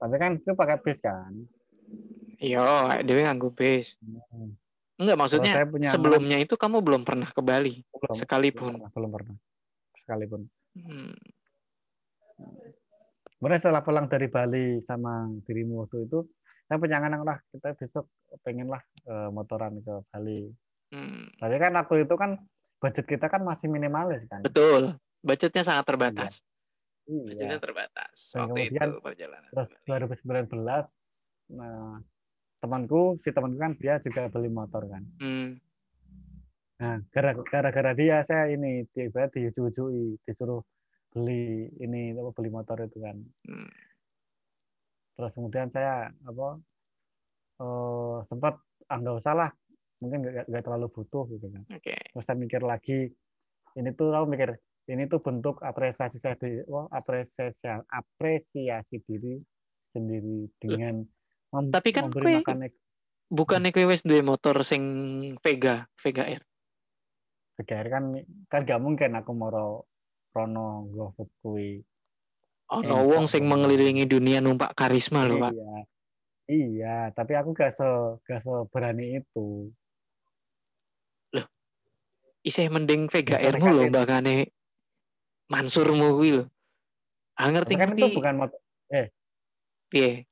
Tapi 0.00 0.14
kan 0.16 0.36
itu 0.36 0.52
pakai 0.52 0.80
bis 0.80 1.00
kan. 1.00 1.32
Iya, 2.38 3.02
Dewi 3.02 3.26
nganggo 3.26 3.50
bis. 3.50 3.98
Hmm. 4.02 4.54
Enggak 4.98 5.18
maksudnya 5.18 5.62
punya 5.62 5.90
sebelumnya 5.94 6.36
anak, 6.42 6.46
itu 6.50 6.54
kamu 6.58 6.82
belum 6.82 7.02
pernah 7.06 7.30
ke 7.30 7.38
Bali 7.38 7.86
belum, 7.94 8.18
sekalipun. 8.18 8.74
Belum 8.74 8.82
pernah, 8.82 8.90
belum 8.94 9.10
pernah. 9.14 9.36
Sekalipun. 10.02 10.40
Hmm. 10.74 11.14
Sebenarnya 13.38 13.60
setelah 13.62 13.82
pulang 13.86 14.06
dari 14.10 14.26
Bali 14.26 14.82
sama 14.82 15.30
dirimu 15.46 15.86
waktu 15.86 16.10
itu, 16.10 16.26
saya 16.66 16.78
punya 16.82 16.98
anak 16.98 17.22
lah 17.22 17.38
kita 17.54 17.78
besok 17.78 18.10
pengen 18.42 18.66
lah 18.66 18.82
uh, 19.06 19.30
motoran 19.30 19.78
ke 19.82 19.94
Bali. 20.10 20.50
Hmm. 20.90 21.30
Tapi 21.38 21.54
kan 21.62 21.72
waktu 21.78 21.94
itu 22.02 22.14
kan 22.18 22.30
budget 22.82 23.06
kita 23.06 23.26
kan 23.30 23.42
masih 23.46 23.70
minimalis 23.70 24.26
kan. 24.26 24.42
Betul, 24.42 24.98
budgetnya 25.22 25.62
sangat 25.62 25.86
terbatas. 25.86 26.42
Iya. 27.06 27.22
Budgetnya 27.22 27.58
terbatas. 27.62 28.34
Dan 28.34 28.50
waktu 28.50 28.66
kemudian, 28.66 28.88
itu 28.90 28.98
perjalanan. 29.02 29.50
Terus 29.54 29.70
2019, 29.86 31.54
nah 31.54 32.02
temanku 32.58 33.16
si 33.22 33.30
temanku 33.30 33.58
kan 33.58 33.72
dia 33.78 34.02
juga 34.02 34.26
beli 34.30 34.50
motor 34.50 34.86
kan 34.90 35.02
hmm. 35.22 35.48
nah 36.78 36.96
gara-gara 37.50 37.92
dia 37.94 38.22
saya 38.26 38.50
ini 38.50 38.86
tiba 38.94 39.30
diuju-ujui 39.30 40.22
disuruh 40.26 40.62
beli 41.14 41.70
ini 41.80 42.14
apa 42.14 42.30
beli 42.34 42.50
motor 42.50 42.82
itu 42.82 42.98
kan 43.00 43.16
hmm. 43.46 43.70
terus 45.18 45.32
kemudian 45.34 45.70
saya 45.70 46.10
apa 46.26 46.48
uh, 47.62 48.22
sempat 48.26 48.58
ah 48.88 48.98
nggak 48.98 49.18
usah 49.18 49.34
lah 49.34 49.50
mungkin 49.98 50.22
nggak 50.22 50.62
terlalu 50.62 50.86
butuh 50.94 51.26
gitu 51.30 51.46
kan 51.50 51.62
okay. 51.74 51.98
terus 52.14 52.24
saya 52.24 52.38
mikir 52.38 52.62
lagi 52.62 53.10
ini 53.74 53.90
tuh 53.94 54.14
aku 54.14 54.26
mikir 54.30 54.50
ini 54.88 55.04
tuh 55.04 55.20
bentuk 55.20 55.60
apresiasi 55.60 56.16
saya 56.16 56.38
di 56.40 56.64
wah, 56.64 56.88
apresiasi 56.88 57.68
apresiasi 57.92 58.96
diri 59.04 59.36
sendiri 59.92 60.48
dengan 60.56 61.04
tapi 61.48 61.90
kan 61.96 62.12
kue 62.12 62.44
bukan 63.28 63.60
kue 63.72 63.84
wes 63.88 64.04
dua 64.04 64.24
motor 64.24 64.60
sing 64.64 64.82
Vega, 65.40 65.88
Vega 66.00 66.24
R. 66.28 66.42
Vega 67.60 67.74
R 67.84 67.88
kan 67.88 68.04
kan 68.48 68.60
gak 68.64 68.80
mungkin 68.80 69.16
aku 69.16 69.32
mau 69.32 69.84
Rono 70.32 70.86
gue 70.92 71.08
kue. 71.40 71.68
Oh, 72.68 72.84
no 72.84 73.00
wong 73.08 73.24
sing 73.24 73.48
mengelilingi 73.48 74.04
dunia 74.04 74.44
numpak 74.44 74.76
karisma 74.76 75.24
loh, 75.24 75.40
Pak. 75.40 75.56
Iya. 75.56 75.76
Iya, 76.48 76.96
tapi 77.12 77.36
aku 77.36 77.52
gak 77.52 77.76
se 77.76 77.88
gak 78.24 78.40
se 78.40 78.52
berani 78.72 79.20
itu. 79.20 79.72
Loh. 81.36 81.46
Isih 82.44 82.72
mending 82.72 83.08
Vega 83.08 83.36
R 83.40 83.56
mu 83.60 83.72
loh 83.72 83.88
bahkane 83.88 84.52
Mansurmu 85.48 86.16
kuwi 86.16 86.40
loh. 86.40 86.46
Ah 87.36 87.48
ngerti 87.52 87.76
kan 87.76 87.92
ngerti. 87.92 88.00
itu 88.04 88.16
bukan 88.20 88.34
motor. 88.36 88.60
Eh. 88.92 89.08
Piye? 89.88 90.28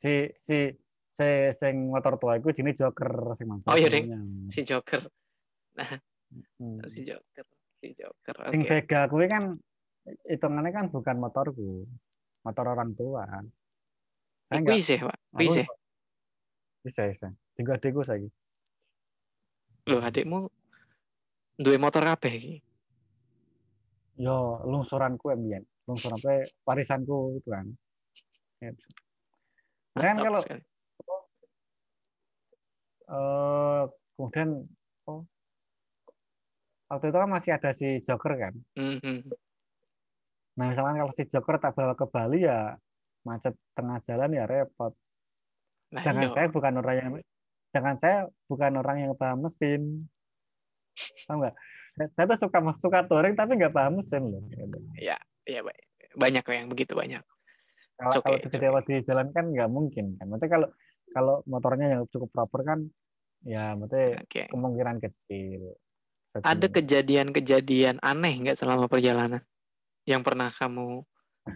Si 0.00 0.32
si 0.40 0.72
si 1.12 1.28
sing 1.52 1.92
motor 1.92 2.16
tua 2.16 2.40
itu 2.40 2.48
jenis 2.56 2.80
Joker 2.80 3.36
sing 3.36 3.52
mantap. 3.52 3.68
Oh 3.68 3.76
iya 3.76 3.92
deh, 3.92 4.08
si 4.48 4.64
Joker. 4.64 5.04
Nah, 5.76 6.00
hmm. 6.56 6.88
si 6.88 7.04
Joker, 7.04 7.46
si 7.84 7.92
Joker. 7.92 8.36
Okay. 8.48 8.52
Sing 8.56 8.62
Vega 8.64 9.00
kuwi 9.12 9.28
kan 9.28 9.60
hitungannya 10.24 10.72
kan 10.72 10.86
bukan 10.88 11.16
motorku, 11.20 11.84
motor 12.40 12.64
orang 12.72 12.96
tua. 12.96 13.28
Saya 14.48 14.64
enggak. 14.64 14.80
Bisa, 14.80 14.94
Pak. 15.04 15.18
Bisa. 15.36 15.62
Bisa, 16.80 17.02
bisa. 17.12 17.28
Tinggal 17.52 17.76
adikku 17.76 18.00
saya. 18.00 18.24
Loh, 19.84 20.00
adikmu 20.00 20.48
dua 21.60 21.76
motor 21.76 22.08
apa 22.08 22.24
iki? 22.32 22.64
Yo, 24.16 24.64
lungsuranku 24.64 25.28
ambien. 25.28 25.68
Lungsuran 25.84 26.16
apa 26.16 26.48
warisanku 26.64 27.36
itu 27.36 27.48
kan. 27.52 27.68
Dan 29.94 30.16
kalau 30.22 30.40
uh, 33.10 33.82
kemudian 34.14 34.48
oh, 35.10 35.26
waktu 36.86 37.06
itu 37.10 37.18
kan 37.18 37.30
masih 37.30 37.50
ada 37.58 37.70
si 37.74 37.98
Joker 38.06 38.32
kan. 38.38 38.54
Mm-hmm. 38.78 39.18
Nah 40.58 40.64
misalkan 40.70 40.96
kalau 40.98 41.12
si 41.14 41.26
Joker 41.26 41.56
tak 41.58 41.74
bawa 41.74 41.94
ke 41.98 42.06
Bali 42.06 42.46
ya 42.46 42.78
macet 43.26 43.54
tengah 43.74 43.98
jalan 44.06 44.30
ya 44.32 44.44
repot. 44.46 44.94
Nah, 45.90 46.02
Dengan 46.06 46.30
saya 46.30 46.46
bukan 46.48 46.72
orang 46.78 46.96
yang 46.96 47.10
dengan 47.70 47.94
saya 47.98 48.18
bukan 48.46 48.72
orang 48.78 48.96
yang 49.02 49.12
paham 49.18 49.46
mesin. 49.46 50.06
Tahu 51.26 51.42
nggak? 51.42 51.54
Saya 52.14 52.24
tuh 52.30 52.38
suka 52.46 52.58
suka 52.78 53.00
touring 53.10 53.34
tapi 53.34 53.58
nggak 53.58 53.74
paham 53.74 53.98
mesin 53.98 54.22
loh. 54.30 54.42
Iya, 54.94 55.18
iya 55.46 55.60
banyak 56.14 56.42
yang 56.46 56.66
begitu 56.70 56.94
banyak. 56.94 57.22
Kalau 58.00 58.16
okay, 58.16 58.24
kalau 58.24 58.38
terjadi 58.40 58.66
okay. 58.72 58.84
di 58.88 59.04
jalan 59.04 59.28
kan 59.28 59.44
nggak 59.52 59.68
mungkin 59.68 60.16
kan. 60.16 60.26
Maksudnya 60.32 60.50
kalau 60.56 60.68
kalau 61.12 61.34
motornya 61.44 61.86
yang 62.00 62.02
cukup 62.08 62.32
proper 62.32 62.60
kan 62.64 62.80
ya 63.44 63.76
maksudnya 63.76 64.24
okay. 64.24 64.48
kemungkinan 64.48 64.96
kecil. 65.04 65.76
Satu 66.32 66.44
Ada 66.48 66.66
kejadian-kejadian 66.72 68.00
aneh 68.00 68.32
nggak 68.40 68.56
selama 68.56 68.88
perjalanan 68.88 69.44
yang 70.08 70.24
pernah 70.24 70.48
kamu 70.48 71.04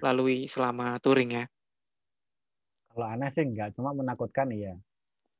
lalui 0.04 0.44
selama 0.44 1.00
touring 1.00 1.32
ya? 1.32 1.44
Kalau 2.92 3.06
aneh 3.08 3.32
sih 3.32 3.48
nggak, 3.48 3.72
cuma 3.80 3.96
menakutkan 3.96 4.52
iya. 4.52 4.76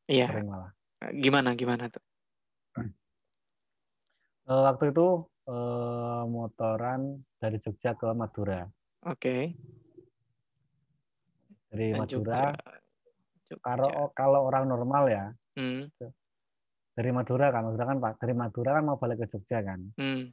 Iya. 0.09 0.33
Sering 0.33 0.49
malah. 0.49 0.73
Gimana 1.13 1.53
gimana 1.53 1.93
tuh? 1.93 2.05
Eh, 4.45 4.53
waktu 4.53 4.93
itu 4.93 5.25
eh, 5.49 6.23
motoran 6.29 7.17
dari 7.41 7.57
Jogja 7.57 7.97
ke 7.97 8.13
Madura. 8.13 8.69
Oke. 9.09 9.17
Okay 9.17 9.41
dari 11.75 11.91
Madura. 11.91 12.55
Kalau 13.61 14.15
kalau 14.15 14.41
orang 14.47 14.71
normal 14.71 15.05
ya, 15.11 15.27
hmm. 15.59 15.83
dari 16.95 17.11
Madura 17.11 17.51
kan 17.51 17.63
Madura 17.67 17.85
kan 17.91 17.99
Pak 17.99 18.13
dari 18.23 18.35
Madura 18.35 18.71
kan 18.79 18.85
mau 18.87 18.99
balik 18.99 19.27
ke 19.27 19.27
Jogja 19.35 19.63
kan 19.63 19.81
hmm. 19.99 20.25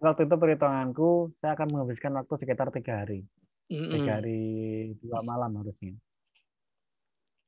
waktu 0.00 0.20
itu 0.28 0.34
perhitunganku 0.36 1.32
saya 1.40 1.56
akan 1.56 1.68
menghabiskan 1.72 2.12
waktu 2.20 2.34
sekitar 2.40 2.68
tiga 2.72 3.04
hari 3.04 3.24
mm 3.72 3.90
tiga 3.96 4.20
hari 4.20 4.40
dua 5.00 5.24
malam 5.24 5.56
harusnya 5.56 5.96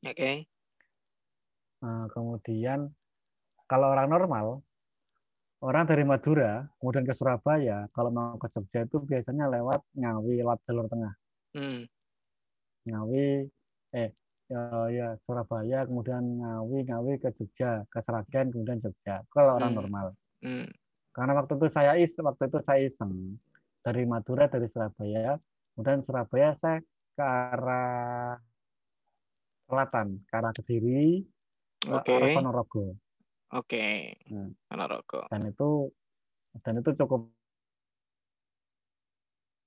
oke 0.04 0.16
okay. 0.16 0.48
nah, 1.84 2.08
kemudian 2.12 2.88
kalau 3.68 3.92
orang 3.92 4.08
normal 4.08 4.46
orang 5.60 5.84
dari 5.84 6.04
Madura 6.08 6.64
kemudian 6.80 7.04
ke 7.04 7.12
Surabaya 7.12 7.84
kalau 7.92 8.08
mau 8.12 8.40
ke 8.40 8.48
Jogja 8.52 8.88
itu 8.88 8.96
biasanya 9.04 9.48
lewat 9.52 9.84
Ngawi 9.92 10.40
lewat 10.40 10.64
jalur 10.64 10.88
tengah 10.88 11.12
mm. 11.52 11.84
Ngawi 12.86 13.46
eh 13.94 14.10
ya, 14.46 14.62
ya 14.90 15.08
Surabaya 15.26 15.86
kemudian 15.86 16.22
Ngawi 16.22 16.86
Ngawi 16.86 17.12
ke 17.18 17.34
Jogja 17.34 17.82
ke 17.90 17.98
Seragen 18.02 18.54
kemudian 18.54 18.78
Jogja 18.78 19.22
kalau 19.30 19.58
orang 19.58 19.74
hmm. 19.74 19.78
normal 19.82 20.06
hmm. 20.42 20.66
karena 21.10 21.32
waktu 21.34 21.52
itu 21.58 21.66
saya 21.70 21.92
is 21.98 22.14
waktu 22.18 22.46
itu 22.46 22.58
saya 22.62 22.80
iseng 22.86 23.38
dari 23.82 24.02
Madura 24.06 24.46
dari 24.46 24.70
Surabaya 24.70 25.34
kemudian 25.74 26.00
Surabaya 26.02 26.54
saya 26.54 26.78
ke 27.16 27.24
arah 27.24 28.38
selatan 29.66 30.22
ke 30.26 30.34
arah 30.34 30.52
Kediri 30.54 31.26
ke 31.82 32.10
arah 32.14 32.30
Ponorogo 32.34 32.94
oke 33.50 33.66
okay. 33.66 34.14
hmm. 34.30 34.54
Ponorogo 34.70 35.26
dan 35.26 35.42
itu 35.50 35.90
dan 36.62 36.80
itu 36.80 36.90
cukup 36.96 37.28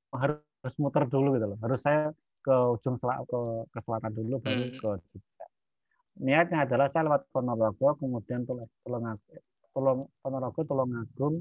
harus 0.09 0.73
muter 0.81 1.05
dulu 1.05 1.37
gitu 1.37 1.53
loh 1.53 1.59
harus 1.61 1.79
saya 1.83 2.09
ke 2.49 2.57
ujung 2.73 2.97
selatan 2.97 3.29
ke, 3.29 3.39
ke 3.69 3.79
selatan 3.85 4.11
dulu 4.17 4.35
baru 4.41 4.63
hmm. 4.65 4.73
ke 4.81 4.89
Jogja. 5.13 5.45
Niatnya 6.19 6.65
adalah 6.65 6.87
saya 6.89 7.05
lewat 7.05 7.29
Ponorogo, 7.29 7.93
kemudian 8.01 8.41
Tulungagung, 8.49 9.43
Tulung 9.69 10.09
Ponorogo, 10.19 10.61
Tulungagung, 10.65 11.35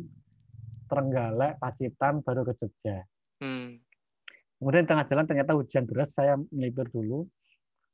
Trenggalek, 0.87 1.57
Pacitan, 1.57 2.21
baru 2.21 2.45
ke 2.45 2.53
Jogja. 2.61 3.00
Hmm. 3.41 3.81
Kemudian 4.61 4.85
tengah 4.85 5.09
jalan 5.09 5.25
ternyata 5.25 5.57
hujan 5.57 5.88
deras, 5.88 6.12
saya 6.12 6.37
melipir 6.53 6.93
dulu. 6.93 7.25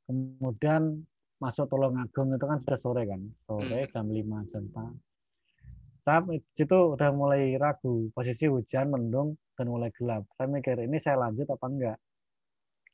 Kemudian 0.05 1.07
masuk 1.39 1.71
Tulungagung 1.71 2.35
itu 2.35 2.45
kan 2.45 2.59
sudah 2.67 2.77
sore 2.77 3.03
kan, 3.07 3.23
sore 3.47 3.87
hmm. 3.87 3.91
jam 3.95 4.05
5 4.11 4.51
jam 4.51 4.63
4. 4.75 6.05
Saya 6.05 6.21
situ 6.53 6.79
udah 6.93 7.09
mulai 7.15 7.57
ragu, 7.57 8.13
posisi 8.13 8.45
hujan, 8.45 8.93
mendung, 8.93 9.41
dan 9.57 9.71
mulai 9.73 9.89
gelap. 9.89 10.21
Saya 10.37 10.51
mikir 10.51 10.77
ini 10.85 11.01
saya 11.01 11.17
lanjut 11.17 11.49
apa 11.49 11.65
enggak 11.65 11.97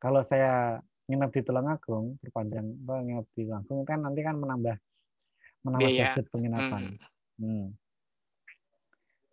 kalau 0.02 0.26
saya 0.26 0.82
nginep 1.06 1.30
di 1.30 1.42
Tulungagung 1.46 2.18
berpanjang 2.26 2.66
nginep 2.82 3.28
di 3.38 3.46
Tulungagung 3.46 3.86
kan 3.86 4.02
nanti 4.02 4.26
kan 4.26 4.36
menambah 4.42 4.76
menambah 5.62 5.90
Biaya. 5.94 6.10
budget 6.10 6.26
penginapan. 6.34 6.82
Hmm. 7.38 7.46
Hmm. 7.46 7.66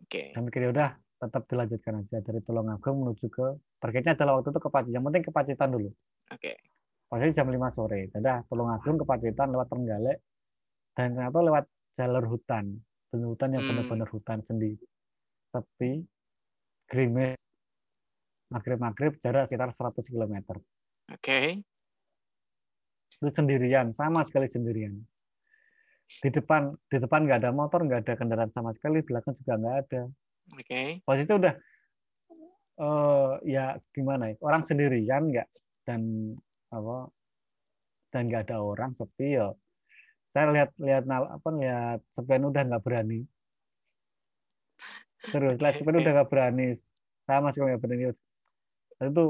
Oke. 0.05 0.11
Okay. 0.13 0.27
Dan 0.37 0.41
mikir 0.45 0.61
ya 0.61 0.69
udah 0.69 0.89
tetap 1.19 1.43
dilanjutkan 1.49 1.93
aja 2.05 2.17
dari 2.21 2.39
Tulungagung 2.45 2.95
menuju 3.01 3.25
ke 3.33 3.47
targetnya 3.81 4.13
adalah 4.13 4.39
waktu 4.39 4.49
itu 4.53 4.61
ke 4.61 4.69
Pacitan. 4.69 4.93
Yang 4.93 5.03
penting 5.09 5.23
ke 5.25 5.31
Pacitan 5.33 5.69
dulu. 5.73 5.89
Oke. 5.89 6.37
Okay. 6.37 6.55
Pacitan 7.09 7.33
jam 7.33 7.47
5 7.49 7.73
sore. 7.73 8.01
Udah 8.13 8.37
Tulungagung 8.45 8.97
ke 9.01 9.05
Pacitan 9.09 9.47
lewat 9.49 9.67
Trenggalek 9.73 10.17
dan 10.93 11.17
ternyata 11.17 11.39
lewat 11.41 11.65
jalur 11.97 12.25
hutan. 12.29 12.65
Dan 13.09 13.25
hutan 13.25 13.49
yang 13.57 13.65
hmm. 13.65 13.69
benar-benar 13.73 14.09
hutan 14.13 14.39
sendiri. 14.45 14.77
Sepi, 15.49 16.05
gerimis, 16.85 17.41
maghrib-maghrib 18.49 19.17
jarak 19.21 19.47
sekitar 19.47 19.69
100 19.71 20.05
km. 20.09 20.35
Oke. 20.49 20.61
Okay. 21.17 21.45
Itu 23.19 23.29
sendirian, 23.29 23.93
sama 23.93 24.25
sekali 24.25 24.49
sendirian. 24.49 24.97
Di 26.09 26.33
depan 26.33 26.73
di 26.89 26.97
depan 26.97 27.29
nggak 27.29 27.45
ada 27.45 27.51
motor, 27.53 27.85
nggak 27.85 28.01
ada 28.05 28.13
kendaraan 28.17 28.49
sama 28.49 28.73
sekali, 28.73 29.05
belakang 29.05 29.37
juga 29.37 29.53
nggak 29.61 29.77
ada. 29.85 30.01
Oke. 30.57 30.65
Okay. 30.65 30.87
Posisi 31.05 31.31
udah 31.31 31.53
uh, 32.81 33.37
ya 33.45 33.77
gimana 33.93 34.33
ya? 34.33 34.35
Orang 34.41 34.65
sendirian 34.65 35.29
nggak 35.29 35.49
dan 35.85 36.33
apa 36.73 37.13
dan 38.09 38.29
nggak 38.29 38.49
ada 38.49 38.57
orang 38.65 38.97
sepi 38.97 39.37
ya. 39.37 39.53
Saya 40.29 40.53
lihat 40.53 40.73
lihat 40.81 41.05
apa 41.09 41.49
lihat 41.57 41.99
sepian 42.13 42.49
udah 42.49 42.61
nggak 42.65 42.83
berani. 42.85 43.25
Terus 45.29 45.57
lihat 45.61 45.75
sepian 45.77 46.01
udah 46.01 46.11
nggak 46.17 46.29
berani. 46.29 46.73
Saya 47.21 47.45
masih 47.45 47.65
nggak 47.65 47.81
berani 47.81 48.05
itu 49.07 49.25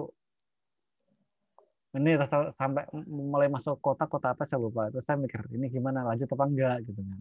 ini 1.97 2.13
sampai 2.53 2.85
mulai 3.09 3.49
masuk 3.49 3.81
kota 3.81 4.05
kota 4.05 4.37
apa 4.37 4.45
saya 4.45 4.61
lupa. 4.61 4.93
Itu 4.93 5.01
saya 5.01 5.17
mikir 5.17 5.41
ini 5.57 5.73
gimana? 5.73 6.05
Lanjut 6.05 6.29
apa 6.29 6.45
enggak? 6.45 6.77
Gitu 6.85 7.01
kan. 7.01 7.19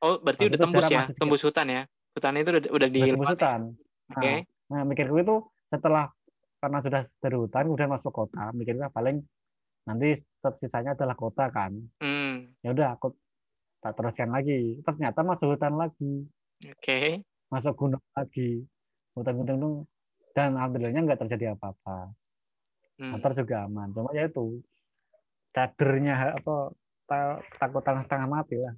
Oh 0.00 0.16
berarti 0.20 0.48
udah 0.48 0.58
tembus 0.60 0.88
ya? 0.88 1.02
tembus 1.12 1.42
hutan 1.44 1.66
ya? 1.68 1.82
Hutan 2.12 2.36
itu 2.36 2.50
udah 2.52 2.62
udah 2.72 2.88
di 2.88 3.00
tembus 3.00 3.32
hutan. 3.32 3.60
Nah, 4.10 4.20
okay. 4.20 4.36
nah 4.68 4.82
mikirku 4.84 5.16
itu 5.20 5.36
setelah 5.68 6.12
karena 6.60 6.78
sudah 6.84 7.02
dari 7.20 7.36
hutan 7.36 7.64
udah 7.72 7.86
masuk 7.88 8.12
kota 8.12 8.52
mikirnya 8.52 8.92
paling 8.92 9.24
nanti 9.88 10.20
sisanya 10.60 10.92
adalah 10.92 11.16
kota 11.16 11.48
kan. 11.48 11.72
Hmm. 12.04 12.52
ya 12.60 12.76
udah 12.76 13.00
aku 13.00 13.16
tak 13.80 13.96
teruskan 13.96 14.36
lagi. 14.36 14.76
Ternyata 14.84 15.24
masuk 15.24 15.56
hutan 15.56 15.80
lagi. 15.80 16.28
Oke. 16.60 16.76
Okay. 16.76 17.06
masuk 17.48 17.72
gunung 17.76 18.04
lagi. 18.12 18.68
Hutan-gunung 19.16 19.88
dan 20.34 20.54
alhamdulillahnya 20.56 21.02
nggak 21.06 21.20
terjadi 21.26 21.58
apa-apa. 21.58 22.14
Hmm. 23.00 23.16
motor 23.16 23.32
juga 23.32 23.64
aman. 23.64 23.88
Cuma 23.96 24.12
ya 24.12 24.28
itu 24.28 24.60
kadernya 25.56 26.36
apa 26.36 26.76
ketakutan 27.56 28.04
setengah 28.04 28.28
mati 28.28 28.56
lah. 28.60 28.74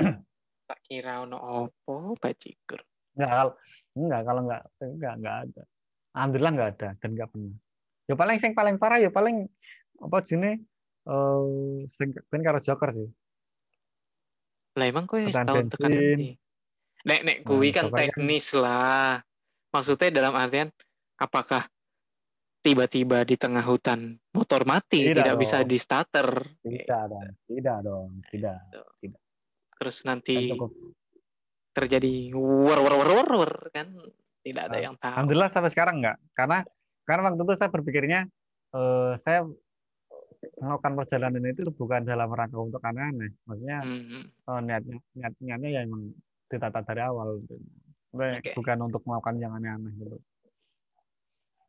Tak 0.66 0.82
kira 0.82 1.22
ono 1.22 1.38
opo 1.38 2.18
bajigur 2.18 2.82
enggak 3.14 3.30
kalau 3.30 3.54
enggak 3.94 4.20
kalau 4.26 4.40
enggak 4.42 4.62
enggak 4.82 5.14
enggak 5.14 5.36
ada. 5.46 5.62
Alhamdulillah 6.10 6.52
enggak 6.58 6.70
ada 6.74 6.88
dan 6.98 7.10
enggak 7.14 7.28
pernah. 7.30 7.56
Ya 8.10 8.14
paling 8.18 8.38
sing 8.42 8.52
paling 8.58 8.76
parah 8.82 8.98
ya 8.98 9.10
paling 9.14 9.46
apa 10.02 10.16
sini 10.26 10.58
eh 11.06 11.14
uh, 11.14 11.86
sing 11.94 12.18
ben 12.26 12.42
karo 12.42 12.58
joker 12.58 12.90
sih. 12.90 13.06
Lah 14.74 14.86
emang 14.90 15.06
kok 15.06 15.22
ya 15.22 15.30
tahu 15.46 15.70
tekan 15.70 15.90
nek 17.06 17.20
nek 17.22 17.38
kuwi 17.46 17.70
nah, 17.70 17.74
kan, 17.78 17.84
kan 17.86 17.98
teknis 18.02 18.46
kan. 18.50 18.58
lah 18.66 19.10
Maksudnya 19.76 20.08
dalam 20.08 20.32
artian 20.32 20.72
apakah 21.20 21.68
tiba-tiba 22.64 23.28
di 23.28 23.36
tengah 23.36 23.60
hutan 23.60 24.16
motor 24.32 24.64
mati 24.64 25.12
tidak, 25.12 25.28
tidak 25.28 25.36
bisa 25.36 25.56
di 25.68 25.76
starter? 25.76 26.28
Tidak 26.64 27.02
dong, 27.12 27.28
tidak 27.44 27.78
dong, 27.84 28.10
tidak. 28.32 28.56
Gitu. 28.72 28.82
tidak. 29.04 29.20
Terus 29.76 29.96
nanti 30.08 30.36
terjadi 31.76 32.32
war 32.32 32.80
war 32.80 32.94
war 32.96 33.10
war, 33.12 33.28
war 33.36 33.54
kan 33.68 33.92
tidak 34.40 34.62
ada 34.72 34.78
nah, 34.80 34.80
yang 34.80 34.94
tahu. 34.96 35.12
Alhamdulillah 35.12 35.50
sampai 35.52 35.70
sekarang 35.76 36.00
enggak, 36.00 36.16
karena 36.32 36.58
karena 37.04 37.20
waktu 37.28 37.36
itu 37.44 37.54
saya 37.60 37.70
berpikirnya 37.70 38.20
uh, 38.72 39.12
saya 39.20 39.44
melakukan 40.56 40.92
perjalanan 40.96 41.44
itu 41.52 41.68
bukan 41.76 42.00
dalam 42.08 42.32
rangka 42.32 42.56
untuk 42.56 42.80
aneh-aneh. 42.80 43.36
Maksudnya 43.44 43.78
mm 43.84 44.00
-hmm. 44.08 44.22
uh, 44.48 44.60
niatnya 44.64 44.96
niat, 45.12 45.34
niatnya 45.44 45.68
ya 45.68 45.80
emang 45.84 46.16
ditata 46.48 46.80
dari 46.80 47.02
awal 47.04 47.44
okay. 48.16 48.54
bukan 48.56 48.78
untuk 48.84 49.02
melakukan 49.04 49.36
yang 49.38 49.52
aneh-aneh 49.56 49.92
gitu. 49.96 50.16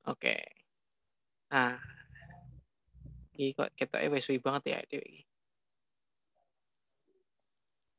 Oke. 0.07 0.17
Okay. 0.17 0.41
Nah, 1.51 1.79
ini 3.35 3.51
kok 3.55 3.71
kita 3.75 4.03
eh 4.03 4.11
suwi 4.19 4.39
banget 4.39 4.63
ya 4.71 4.79
Dewi. 4.87 5.27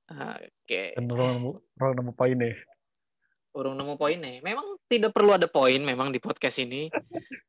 Oke. 0.08 0.48
Okay. 0.64 0.88
Orang 0.96 1.60
nemu 2.00 2.12
poin 2.16 2.36
nih. 2.36 2.56
Orang 3.52 3.74
nemu 3.76 3.94
poin 4.00 4.16
nih. 4.16 4.40
Memang 4.40 4.80
tidak 4.88 5.12
perlu 5.12 5.36
ada 5.36 5.48
poin 5.48 5.80
memang 5.84 6.08
di 6.08 6.20
podcast 6.20 6.60
ini. 6.64 6.88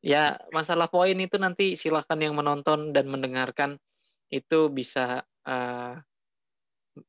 ya 0.03 0.35
masalah 0.51 0.91
poin 0.91 1.15
itu 1.15 1.39
nanti 1.39 1.79
silahkan 1.79 2.19
yang 2.19 2.35
menonton 2.35 2.91
dan 2.91 3.07
mendengarkan 3.07 3.79
itu 4.27 4.69
bisa 4.69 5.23
uh, 5.47 5.93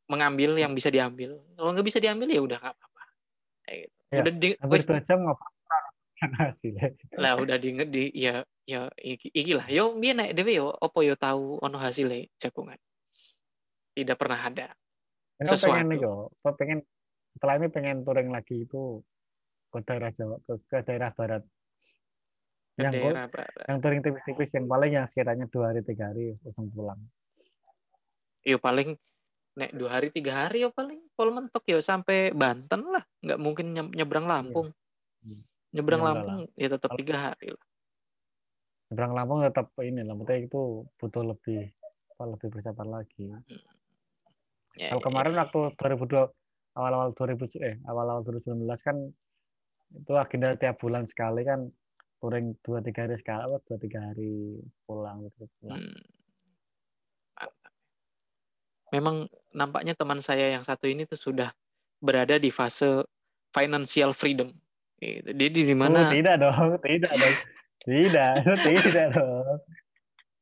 mengambil 0.07 0.55
yang 0.55 0.71
bisa 0.71 0.87
diambil. 0.87 1.39
Kalau 1.59 1.71
nggak 1.75 1.87
bisa 1.87 1.99
diambil 1.99 2.31
ya 2.31 2.41
udah 2.43 2.59
nggak 2.63 2.90
gitu. 3.75 3.97
Ya, 4.11 4.19
udah 4.27 4.35
di 4.35 4.49
hampir 4.59 4.81
dua 4.83 5.01
jam 5.03 5.19
ngapain 5.23 6.33
hasilnya. 6.43 6.89
Lah 7.17 7.33
udah 7.39 7.57
di 7.57 7.69
di 7.87 8.03
ya 8.13 8.43
ya 8.67 8.91
iki, 8.99 9.31
iki 9.31 9.53
lah. 9.55 9.67
Yo 9.71 9.95
biar 9.97 10.15
naik 10.19 10.33
dewe 10.35 10.59
yo 10.59 10.75
opo 10.75 11.01
yo 11.07 11.15
tahu 11.15 11.63
ono 11.63 11.77
hasilnya 11.79 12.27
jagungan. 12.43 12.79
Tidak 13.95 14.17
pernah 14.19 14.39
ada. 14.39 14.67
Aku 15.41 15.57
sesuatu. 15.57 15.73
pengen 15.73 15.97
kok, 15.97 16.55
pengen 16.61 16.79
setelah 17.33 17.55
ini 17.57 17.69
pengen 17.73 17.97
touring 18.05 18.29
lagi 18.29 18.69
itu 18.69 19.01
ke 19.71 19.79
daerah 19.87 20.11
Jawa 20.13 20.37
ke, 20.45 20.53
ke 20.69 20.79
daerah 20.85 21.11
barat. 21.15 21.43
Ke 22.77 22.85
yang 22.85 22.93
daerah 22.93 23.27
barat. 23.31 23.65
yang 23.65 23.79
touring 23.81 24.01
tipis-tipis 24.05 24.51
yang 24.53 24.67
paling 24.69 24.91
yang 24.93 25.07
sekiranya 25.09 25.47
dua 25.49 25.73
hari 25.73 25.81
tiga 25.87 26.13
hari 26.13 26.37
langsung 26.45 26.69
pulang. 26.75 27.01
Yo 28.45 28.61
paling 28.61 29.01
nek 29.61 29.77
dua 29.77 30.01
hari 30.01 30.09
tiga 30.09 30.33
hari 30.49 30.65
ya 30.65 30.73
paling 30.73 31.05
pol 31.13 31.29
mentok 31.37 31.65
ya 31.69 31.85
sampai 31.85 32.33
Banten 32.33 32.81
lah 32.89 33.05
nggak 33.21 33.37
mungkin 33.37 33.77
nyebrang 33.77 34.25
iya. 34.25 34.33
Lampung 34.33 34.69
hmm. 35.21 35.43
nyebrang 35.77 36.01
ya, 36.01 36.07
Lampung 36.09 36.39
lah. 36.49 36.57
ya 36.57 36.69
tetap 36.73 36.91
tiga 36.97 37.17
hari 37.21 37.53
lah 37.53 37.65
nyebrang 38.89 39.13
Lampung 39.13 39.39
tetap 39.45 39.69
ini 39.85 40.01
lah 40.01 40.17
itu 40.41 40.89
butuh 40.97 41.25
lebih 41.29 41.69
apa 42.17 42.25
lebih 42.25 42.49
persiapan 42.49 42.89
lagi 42.89 43.29
hmm. 43.29 43.79
Ya, 44.79 44.95
Kalau 44.95 45.03
ya, 45.03 45.07
kemarin 45.11 45.35
ya. 45.35 45.39
waktu 45.43 45.61
2002 45.83 46.79
awal-awal 46.79 47.11
2000 47.19 47.59
eh 47.59 47.75
awal-awal 47.91 48.23
2019 48.23 48.87
kan 48.87 48.97
itu 49.91 50.13
agenda 50.15 50.55
tiap 50.55 50.79
bulan 50.79 51.03
sekali 51.03 51.43
kan 51.43 51.67
touring 52.23 52.55
dua 52.63 52.79
tiga 52.85 53.09
hari 53.09 53.19
sekali 53.19 53.51
dua 53.67 53.79
tiga 53.81 53.99
hari 54.13 54.61
pulang 54.87 55.27
gitu 55.27 55.51
pulang. 55.59 55.83
Hmm. 55.83 56.20
Memang 58.91 59.31
nampaknya 59.55 59.95
teman 59.95 60.19
saya 60.23 60.55
yang 60.59 60.63
satu 60.67 60.87
ini 60.87 61.07
tuh 61.07 61.19
sudah 61.19 61.51
berada 62.03 62.39
di 62.39 62.51
fase 62.51 63.07
financial 63.55 64.15
freedom. 64.15 64.51
Gitu. 65.01 65.31
Dia 65.33 65.49
di 65.49 65.77
mana? 65.77 66.11
Oh, 66.11 66.13
tidak 66.13 66.37
dong, 66.39 66.71
tidak 66.83 67.15
dong. 67.15 67.37
Tidak, 67.81 68.45
tidak 68.69 69.09
dong. 69.17 69.57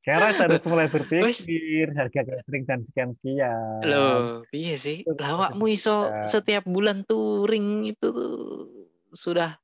Sekarang 0.03 0.35
harus 0.43 0.65
mulai 0.67 0.91
berpikir 0.91 1.87
harga 1.95 2.27
catering 2.27 2.65
dan 2.67 2.83
sekian 2.83 3.15
sekian. 3.15 3.79
Loh, 3.87 4.43
iya 4.51 4.75
sih. 4.75 5.07
Lawakmu 5.07 5.71
iso 5.71 6.11
setiap 6.27 6.67
bulan 6.67 7.07
touring 7.07 7.87
itu 7.95 8.11
tuh 8.11 8.67
sudah 9.15 9.55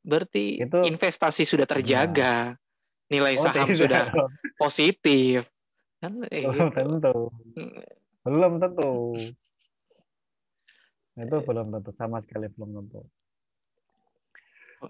berarti 0.00 0.64
itu, 0.64 0.80
investasi 0.88 1.44
sudah 1.44 1.68
terjaga. 1.68 2.56
Ya. 2.56 3.12
Nilai 3.12 3.36
oh, 3.36 3.44
saham 3.44 3.68
sudah 3.68 4.08
dong. 4.08 4.32
positif. 4.56 5.44
Kan 6.00 6.24
belum 6.24 6.72
gitu. 6.72 6.72
tentu. 6.72 7.16
Belum 8.24 8.58
tentu. 8.58 9.14
Itu 11.22 11.36
belum 11.46 11.70
tentu 11.70 11.90
sama 11.94 12.18
sekali 12.24 12.50
belum 12.50 12.82
tentu. 12.82 13.00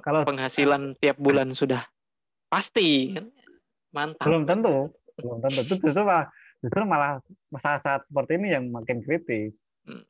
Kalau 0.02 0.26
penghasilan 0.26 0.98
tiap 0.98 1.20
bulan 1.22 1.54
sudah 1.54 1.86
pasti 2.50 3.14
kan 3.14 3.30
Mantap. 3.94 4.26
Belum 4.26 4.42
tentu, 4.42 4.90
belum 5.14 5.38
tentu. 5.38 5.60
Itu 5.62 5.74
justru 5.78 6.02
malah, 6.02 6.26
justru 6.58 6.82
malah 6.82 7.22
saat-saat 7.54 8.10
seperti 8.10 8.42
ini 8.42 8.58
yang 8.58 8.66
makin 8.74 9.06
kritis. 9.06 9.70
Hmm. 9.86 10.02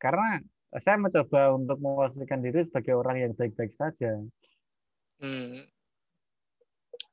Karena 0.00 0.40
saya 0.80 0.96
mencoba 0.96 1.52
untuk 1.52 1.76
memposisikan 1.84 2.40
diri 2.40 2.64
sebagai 2.64 2.96
orang 2.96 3.28
yang 3.28 3.32
baik-baik 3.36 3.76
saja. 3.76 4.24
Hmm. 5.20 5.68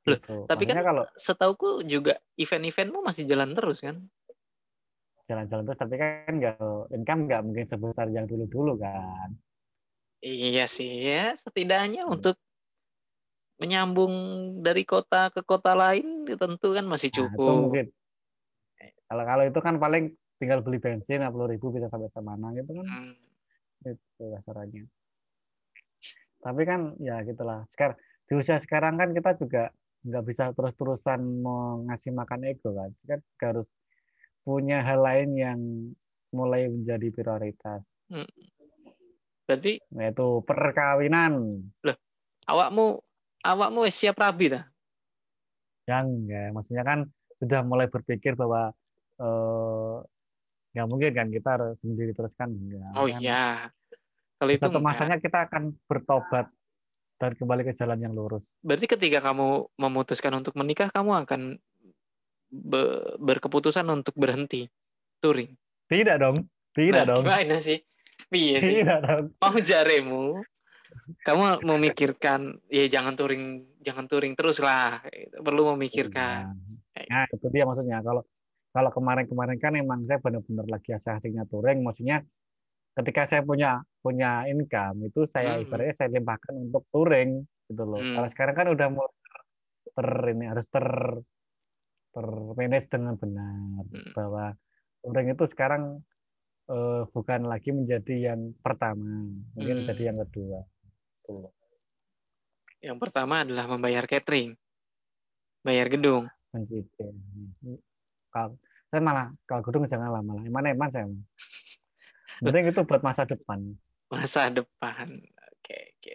Loh, 0.08 0.18
gitu. 0.18 0.36
tapi 0.48 0.64
Makanya 0.64 0.80
kan 0.80 0.86
kalau 0.88 1.04
setauku 1.14 1.68
juga 1.84 2.16
event-eventmu 2.40 2.98
masih 3.04 3.28
jalan 3.28 3.52
terus 3.52 3.78
kan? 3.84 3.96
Jalan-jalan 5.28 5.62
terus, 5.68 5.80
tapi 5.80 5.94
kan 6.00 6.32
nggak 6.40 6.56
income 6.96 7.20
nggak 7.28 7.42
mungkin 7.44 7.66
sebesar 7.68 8.08
yang 8.08 8.24
dulu-dulu 8.24 8.80
kan? 8.80 9.36
Iya 10.24 10.66
sih 10.66 11.04
ya, 11.04 11.36
setidaknya 11.36 12.08
hmm. 12.08 12.14
untuk 12.16 12.40
menyambung 13.58 14.14
dari 14.62 14.86
kota 14.86 15.34
ke 15.34 15.42
kota 15.42 15.74
lain 15.74 16.26
tentu 16.26 16.68
kan 16.74 16.86
masih 16.86 17.10
cukup. 17.10 17.34
Nah, 17.38 17.54
itu 17.54 17.62
mungkin. 17.62 17.86
Kalau 19.08 19.24
kalau 19.26 19.44
itu 19.46 19.60
kan 19.60 19.74
paling 19.82 20.04
tinggal 20.38 20.62
beli 20.62 20.78
bensin 20.78 21.26
50 21.26 21.52
ribu 21.52 21.74
bisa 21.74 21.90
sampai 21.90 22.10
semana 22.14 22.54
gitu 22.54 22.70
kan. 22.70 22.86
Hmm. 22.86 23.14
Itu 23.82 24.24
dasarnya. 24.30 24.86
Tapi 26.38 26.62
kan 26.62 26.94
ya 27.02 27.18
gitulah. 27.26 27.66
Sekarang 27.66 27.98
di 28.30 28.32
usia 28.38 28.62
sekarang 28.62 28.94
kan 28.94 29.10
kita 29.10 29.34
juga 29.38 29.74
nggak 30.06 30.24
bisa 30.26 30.50
terus-terusan 30.54 31.20
mengasih 31.42 32.14
makan 32.14 32.46
ego 32.46 32.74
kan. 32.74 32.90
Kita 33.02 33.16
harus 33.42 33.68
punya 34.46 34.80
hal 34.80 35.00
lain 35.02 35.30
yang 35.36 35.60
mulai 36.32 36.68
menjadi 36.68 37.08
prioritas. 37.12 37.82
Hmm. 38.08 38.28
Berarti 39.48 39.80
yaitu 39.96 40.28
perkawinan. 40.44 41.64
Loh, 41.84 41.96
awakmu 42.44 43.00
awakmu 43.44 43.80
siap 43.88 44.20
rabi 44.20 44.52
ta? 44.52 44.68
Yang 45.88 46.06
ya, 46.28 46.52
maksudnya 46.52 46.84
kan 46.84 47.08
sudah 47.40 47.60
mulai 47.64 47.88
berpikir 47.88 48.36
bahwa 48.36 48.76
eh, 49.16 49.96
nggak 50.76 50.88
mungkin 50.88 51.12
kan 51.16 51.28
kita 51.32 51.48
harus 51.56 51.76
sendiri 51.80 52.12
terus 52.12 52.36
kan 52.36 52.52
enggak. 52.52 52.92
Oh 52.92 53.08
kan? 53.08 53.20
iya. 53.24 53.72
Kalau 54.38 54.52
itu 54.54 54.62
satu 54.62 54.78
masanya 54.78 55.18
kita 55.18 55.50
akan 55.50 55.74
bertobat 55.90 56.46
dan 57.18 57.34
kembali 57.34 57.66
ke 57.66 57.74
jalan 57.74 57.98
yang 57.98 58.14
lurus. 58.14 58.54
Berarti 58.62 58.86
ketika 58.86 59.18
kamu 59.18 59.66
memutuskan 59.74 60.32
untuk 60.38 60.54
menikah, 60.54 60.88
kamu 60.94 61.26
akan 61.26 61.40
be 62.48 62.82
berkeputusan 63.20 63.84
untuk 63.90 64.14
berhenti 64.14 64.70
touring? 65.18 65.52
Tidak 65.90 66.16
dong, 66.16 66.46
tidak 66.72 67.04
nah, 67.04 67.18
dong. 67.18 67.22
Gimana 67.26 67.58
sih? 67.58 67.82
Iya 68.30 68.58
sih. 68.62 68.74
Tidak 68.80 68.98
dong. 69.02 69.24
Mau 69.42 69.58
jaremu 69.58 70.40
kamu 71.24 71.64
memikirkan 71.64 72.58
ya 72.68 72.88
jangan 72.88 73.14
touring 73.16 73.64
jangan 73.84 74.04
touring 74.08 74.34
terus 74.34 74.60
lah 74.60 75.00
perlu 75.40 75.76
memikirkan 75.76 76.52
nah 77.08 77.24
itu 77.30 77.46
dia 77.52 77.64
maksudnya 77.64 78.02
kalau 78.02 78.22
kalau 78.72 78.90
kemarin-kemarin 78.92 79.56
kan 79.56 79.72
emang 79.78 80.04
saya 80.04 80.20
benar-benar 80.20 80.66
lagi 80.68 80.92
asik-asiknya 80.92 81.48
touring 81.48 81.80
maksudnya 81.80 82.24
ketika 82.98 83.30
saya 83.30 83.42
punya 83.46 83.82
punya 84.08 84.48
income 84.48 85.12
itu 85.12 85.28
saya 85.28 85.60
hmm. 85.60 85.68
ibaratnya 85.68 85.94
saya 85.94 86.08
limpahkan 86.16 86.54
untuk 86.56 86.88
touring 86.88 87.44
gitu 87.68 87.84
loh 87.84 88.00
hmm. 88.00 88.16
kalau 88.16 88.28
sekarang 88.32 88.54
kan 88.56 88.66
udah 88.72 88.88
mau 88.88 89.08
ter 89.92 90.08
ini 90.32 90.44
harus 90.48 90.66
ter 90.72 90.86
termanage 92.16 92.88
dengan 92.88 93.14
benar 93.20 93.84
hmm. 93.84 94.16
bahwa 94.16 94.56
touring 95.04 95.28
itu 95.36 95.44
sekarang 95.52 96.00
uh, 96.72 97.04
bukan 97.12 97.44
lagi 97.44 97.76
menjadi 97.76 98.32
yang 98.32 98.56
pertama 98.64 99.28
mungkin 99.52 99.74
hmm. 99.76 99.80
menjadi 99.84 100.02
yang 100.08 100.18
kedua 100.24 100.64
Gitu. 101.28 101.48
Yang 102.78 102.98
pertama 103.02 103.44
adalah 103.44 103.66
membayar 103.68 104.04
catering, 104.08 104.56
bayar 105.60 105.92
gedung. 105.92 106.30
Kalau 108.32 108.56
saya 108.88 109.00
malah 109.04 109.28
kalau 109.44 109.62
gedung 109.66 109.84
jangan 109.84 110.08
lah. 110.08 110.22
Mana 110.24 110.72
eman 110.72 110.88
saya. 110.88 111.04
Penting 112.40 112.64
itu 112.72 112.80
buat 112.86 113.04
masa 113.04 113.28
depan. 113.28 113.76
Masa 114.08 114.48
depan. 114.48 115.12
Oke, 115.60 115.78
oke. 116.00 116.10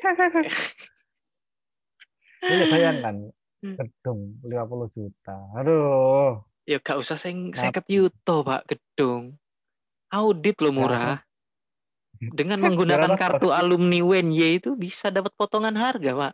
Ini 2.43 2.63
bayangkan 2.67 3.15
hmm. 3.63 3.75
gedung 3.79 4.35
50 4.43 4.95
juta. 4.97 5.37
Aduh. 5.55 6.43
Ya 6.63 6.79
gak 6.79 6.99
usah 6.99 7.19
saya 7.19 7.35
seket 7.55 7.85
yuto, 7.91 8.43
Pak, 8.43 8.67
gedung. 8.67 9.37
Audit 10.11 10.57
lo 10.63 10.71
murah. 10.71 11.23
Dengan 12.19 12.59
menggunakan 12.63 13.19
kartu 13.19 13.51
alumni 13.51 13.99
UNY 13.99 14.63
itu 14.63 14.79
bisa 14.79 15.11
dapat 15.11 15.35
potongan 15.35 15.75
harga, 15.75 16.11
Pak. 16.15 16.33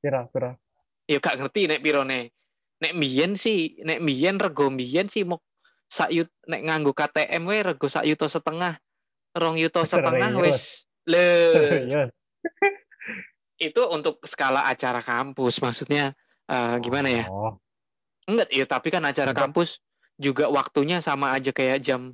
Pira, 0.00 0.24
pira. 0.32 0.56
Ya 1.04 1.20
gak 1.20 1.36
ngerti 1.40 1.68
nek 1.68 1.80
piro 1.84 2.02
nek. 2.02 2.32
Mbiyen 2.80 3.40
sih, 3.40 3.80
nek 3.84 4.04
mbiyen 4.04 4.36
rego 4.36 4.68
mbiyen 4.68 5.08
sih 5.08 5.24
mau 5.24 5.40
sayut 5.88 6.28
nek 6.44 6.66
nganggo 6.66 6.92
KTM 6.92 7.42
we 7.48 7.56
rego 7.64 7.86
sak 7.88 8.04
yuto 8.08 8.28
setengah. 8.28 8.80
Rong 9.36 9.60
yuto 9.60 9.84
setengah 9.84 10.32
wis. 10.40 10.88
Le. 11.06 11.28
itu 13.56 13.80
untuk 13.88 14.20
skala 14.28 14.68
acara 14.68 15.00
kampus 15.00 15.60
maksudnya 15.64 16.12
uh, 16.48 16.76
gimana 16.80 17.08
ya? 17.08 17.24
Oh. 17.28 17.56
Enggak, 18.26 18.48
ya 18.50 18.66
tapi 18.66 18.88
kan 18.90 19.04
acara 19.06 19.30
kampus 19.30 19.78
juga 20.18 20.50
waktunya 20.50 20.98
sama 20.98 21.30
aja 21.36 21.54
kayak 21.54 21.78
jam 21.78 22.12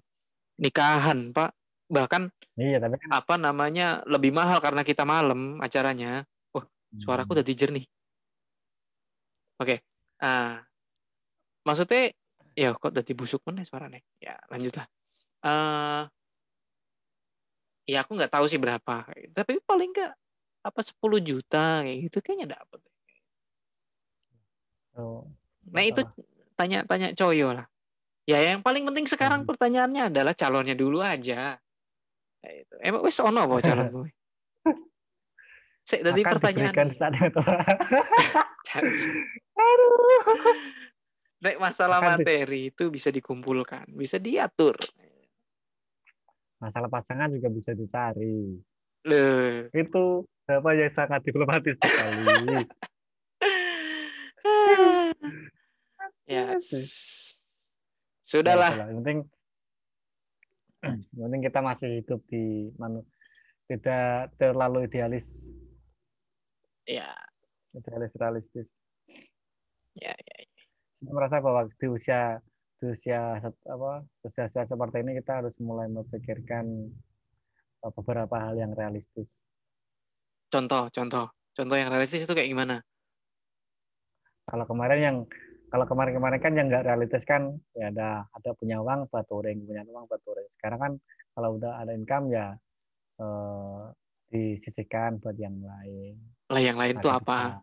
nikahan, 0.61 1.33
Pak 1.33 1.57
bahkan 1.93 2.33
iya 2.57 2.81
tapi 2.81 2.97
kan... 2.97 3.09
apa 3.13 3.35
namanya 3.37 4.01
lebih 4.09 4.33
mahal 4.33 4.57
karena 4.65 4.81
kita 4.81 5.05
malam 5.05 5.61
acaranya 5.61 6.25
wah 6.57 6.65
suaraku 6.97 7.37
udah 7.37 7.45
hmm. 7.45 7.61
jernih 7.61 7.85
oke 9.61 9.77
okay. 9.77 9.79
uh, 10.25 10.57
maksudnya 11.69 12.17
ya 12.57 12.73
kok 12.73 12.97
udah 12.97 13.05
busuk 13.13 13.45
mana 13.45 13.69
suaranya 13.69 14.01
ya 14.17 14.41
lanjutlah 14.49 14.89
uh, 15.45 16.09
ya 17.89 18.07
aku 18.07 18.15
nggak 18.15 18.33
tahu 18.33 18.47
sih 18.47 18.61
berapa 18.61 19.07
tapi 19.35 19.59
paling 19.63 19.91
nggak 19.91 20.13
apa 20.63 20.81
10 20.81 20.99
juta 21.23 21.83
kayak 21.83 21.99
gitu 22.07 22.19
kayaknya 22.23 22.59
dapat 22.59 22.79
oh, 24.99 25.27
nah 25.67 25.83
itu 25.83 26.07
tanya 26.55 26.87
tanya 26.87 27.11
coyo 27.17 27.55
lah 27.55 27.67
ya 28.29 28.39
yang 28.39 28.63
paling 28.63 28.87
penting 28.87 29.11
sekarang 29.11 29.43
hmm. 29.43 29.51
pertanyaannya 29.51 30.03
adalah 30.15 30.35
calonnya 30.39 30.79
dulu 30.79 31.03
aja 31.03 31.59
itu. 32.51 32.75
Emang 32.83 33.03
wis 33.07 33.19
ono 33.23 33.47
apa 33.47 33.63
calon 33.67 33.89
gue? 33.91 34.11
Sik 35.83 36.01
tadi 36.07 36.23
pertanyaan. 36.23 36.75
Aduh. 39.59 39.95
Nek 41.43 41.59
masalah 41.59 41.99
materi 41.99 42.71
itu 42.71 42.87
bisa 42.87 43.11
dikumpulkan, 43.11 43.91
bisa 43.91 44.23
diatur. 44.23 44.79
Masalah 46.63 46.87
pasangan 46.87 47.27
juga 47.35 47.51
bisa 47.51 47.75
dicari. 47.75 48.55
Loh. 49.11 49.67
Itu 49.75 50.23
apa 50.47 50.71
yang 50.79 50.95
sangat 50.95 51.27
diplomatis 51.27 51.75
sekali. 51.75 52.63
ya. 56.31 56.55
Sudahlah. 58.23 58.73
Ya, 58.79 58.95
yang 58.95 59.03
penting 59.03 59.19
penting 61.15 61.43
kita 61.47 61.61
masih 61.63 62.03
hidup 62.03 62.21
di 62.27 62.71
manu 62.75 63.07
tidak 63.71 64.35
terlalu 64.37 64.91
idealis 64.91 65.47
ya 66.83 67.15
idealis 67.71 68.13
realistis 68.19 68.69
ya 69.95 70.11
ya, 70.11 70.37
ya. 70.43 70.63
saya 70.99 71.13
merasa 71.15 71.39
bahwa 71.39 71.71
di 71.71 71.87
usia 71.87 72.43
usia 72.83 73.39
apa 73.47 74.03
seperti 74.67 74.97
ini 75.07 75.19
kita 75.23 75.43
harus 75.43 75.55
mulai 75.63 75.87
memikirkan 75.87 76.91
eh, 77.83 77.93
beberapa 77.95 78.37
hal 78.39 78.59
yang 78.59 78.75
realistis. 78.75 79.47
Contoh, 80.53 80.91
contoh, 80.93 81.33
contoh 81.57 81.77
yang 81.79 81.89
realistis 81.89 82.27
itu 82.27 82.33
kayak 82.35 82.51
gimana? 82.51 82.83
Kalau 84.45 84.67
kemarin 84.67 85.01
yang 85.01 85.17
kalau 85.73 85.89
kemarin-kemarin 85.89 86.41
kan 86.43 86.53
yang 86.53 86.69
nggak 86.69 86.85
realistis 86.85 87.25
kan 87.25 87.57
ya 87.73 87.89
ada 87.89 88.29
ada 88.37 88.51
punya 88.53 88.77
uang 88.85 89.09
baturing 89.09 89.65
punya 89.65 89.81
uang 89.89 90.05
baturing 90.05 90.45
sekarang 90.53 90.77
kan 90.77 90.93
kalau 91.33 91.57
udah 91.57 91.81
ada 91.81 91.97
income 91.97 92.29
ya 92.29 92.53
eh, 93.17 93.83
disisihkan 94.33 95.21
buat 95.21 95.37
yang 95.37 95.57
lain. 95.61 96.17
Lah 96.53 96.61
yang 96.61 96.77
lain 96.77 97.01
itu 97.01 97.09
apa 97.09 97.61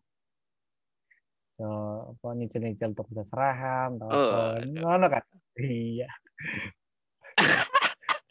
so, 1.60 1.68
apa 2.16 2.28
nyicil-nyicil 2.40 2.96
untuk 2.96 3.12
bisa 3.12 3.28
serahan 3.28 4.00
oh, 4.00 4.56
no, 4.64 4.96
no, 4.96 5.08
kan 5.12 5.24
iya 5.60 6.08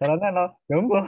caranya 0.01 0.29
no 0.33 0.45
jumbo 0.65 1.05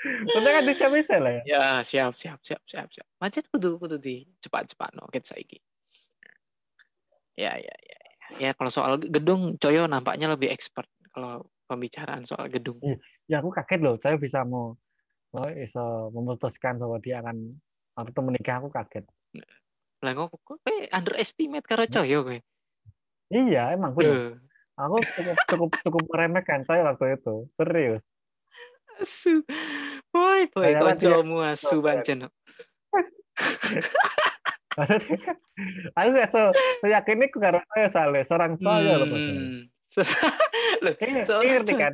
Udah 0.00 0.50
kan 0.56 0.64
bisa 0.64 0.88
bisa 0.88 1.20
lah 1.20 1.40
ya. 1.40 1.42
Ya 1.44 1.64
siap 1.84 2.16
siap 2.16 2.40
siap 2.40 2.64
siap 2.64 2.88
siap. 2.88 3.04
Macet 3.20 3.44
kudu 3.52 3.76
kudu 3.76 4.00
di 4.00 4.24
cepat 4.40 4.72
cepat 4.72 4.96
no 4.96 5.04
kita 5.12 5.36
saiki. 5.36 5.60
Ya, 7.36 7.56
ya, 7.56 7.76
ya. 7.76 7.98
Ya, 8.38 8.50
kalau 8.54 8.70
soal 8.70 9.00
gedung, 9.00 9.58
Coyo 9.58 9.90
nampaknya 9.90 10.30
lebih 10.30 10.54
expert 10.54 10.86
kalau 11.10 11.50
pembicaraan 11.66 12.22
soal 12.22 12.46
gedung. 12.46 12.78
Ya, 13.26 13.42
aku 13.42 13.50
kaget 13.50 13.80
loh, 13.82 13.96
saya 13.98 14.16
bisa 14.20 14.44
mau 14.46 14.78
oh, 15.34 15.50
bisa 15.50 15.82
memutuskan 16.14 16.78
bahwa 16.78 17.00
dia 17.02 17.18
akan 17.24 17.58
waktu 17.98 18.20
menikah, 18.22 18.62
aku 18.62 18.70
kaget. 18.70 19.04
Lah 20.00 20.12
kok 20.16 20.32
kok 20.32 20.58
underestimate 20.96 21.66
karo 21.68 21.84
Coyo 21.84 22.18
kowe. 22.24 22.38
Iya, 23.30 23.76
emang 23.76 23.92
benar. 23.94 24.40
Aku 24.80 24.96
cukup 25.04 25.36
cukup 25.44 25.70
cukup 25.84 26.02
meremehkan 26.08 26.64
saya 26.64 26.88
waktu 26.88 27.20
itu, 27.20 27.44
serius. 27.52 28.04
Asu. 28.96 29.44
Woi, 30.10 30.48
woi, 30.56 30.72
kancamu 30.72 31.44
asu 31.44 31.84
pancen. 31.84 32.32
Maksudnya, 34.74 35.36
aku 35.98 36.08
gak 36.16 36.30
so, 36.32 36.42
so 36.80 36.86
yakin 36.88 37.20
ini 37.20 37.26
karena 37.30 37.60
saya 37.76 37.88
salah, 37.92 38.24
seorang 38.24 38.56
saya 38.56 38.98
loh. 38.98 39.06
Hmm. 39.06 39.68
Loh, 40.86 40.94
ini, 41.02 41.20
ngerti 41.26 41.72
kan? 41.76 41.92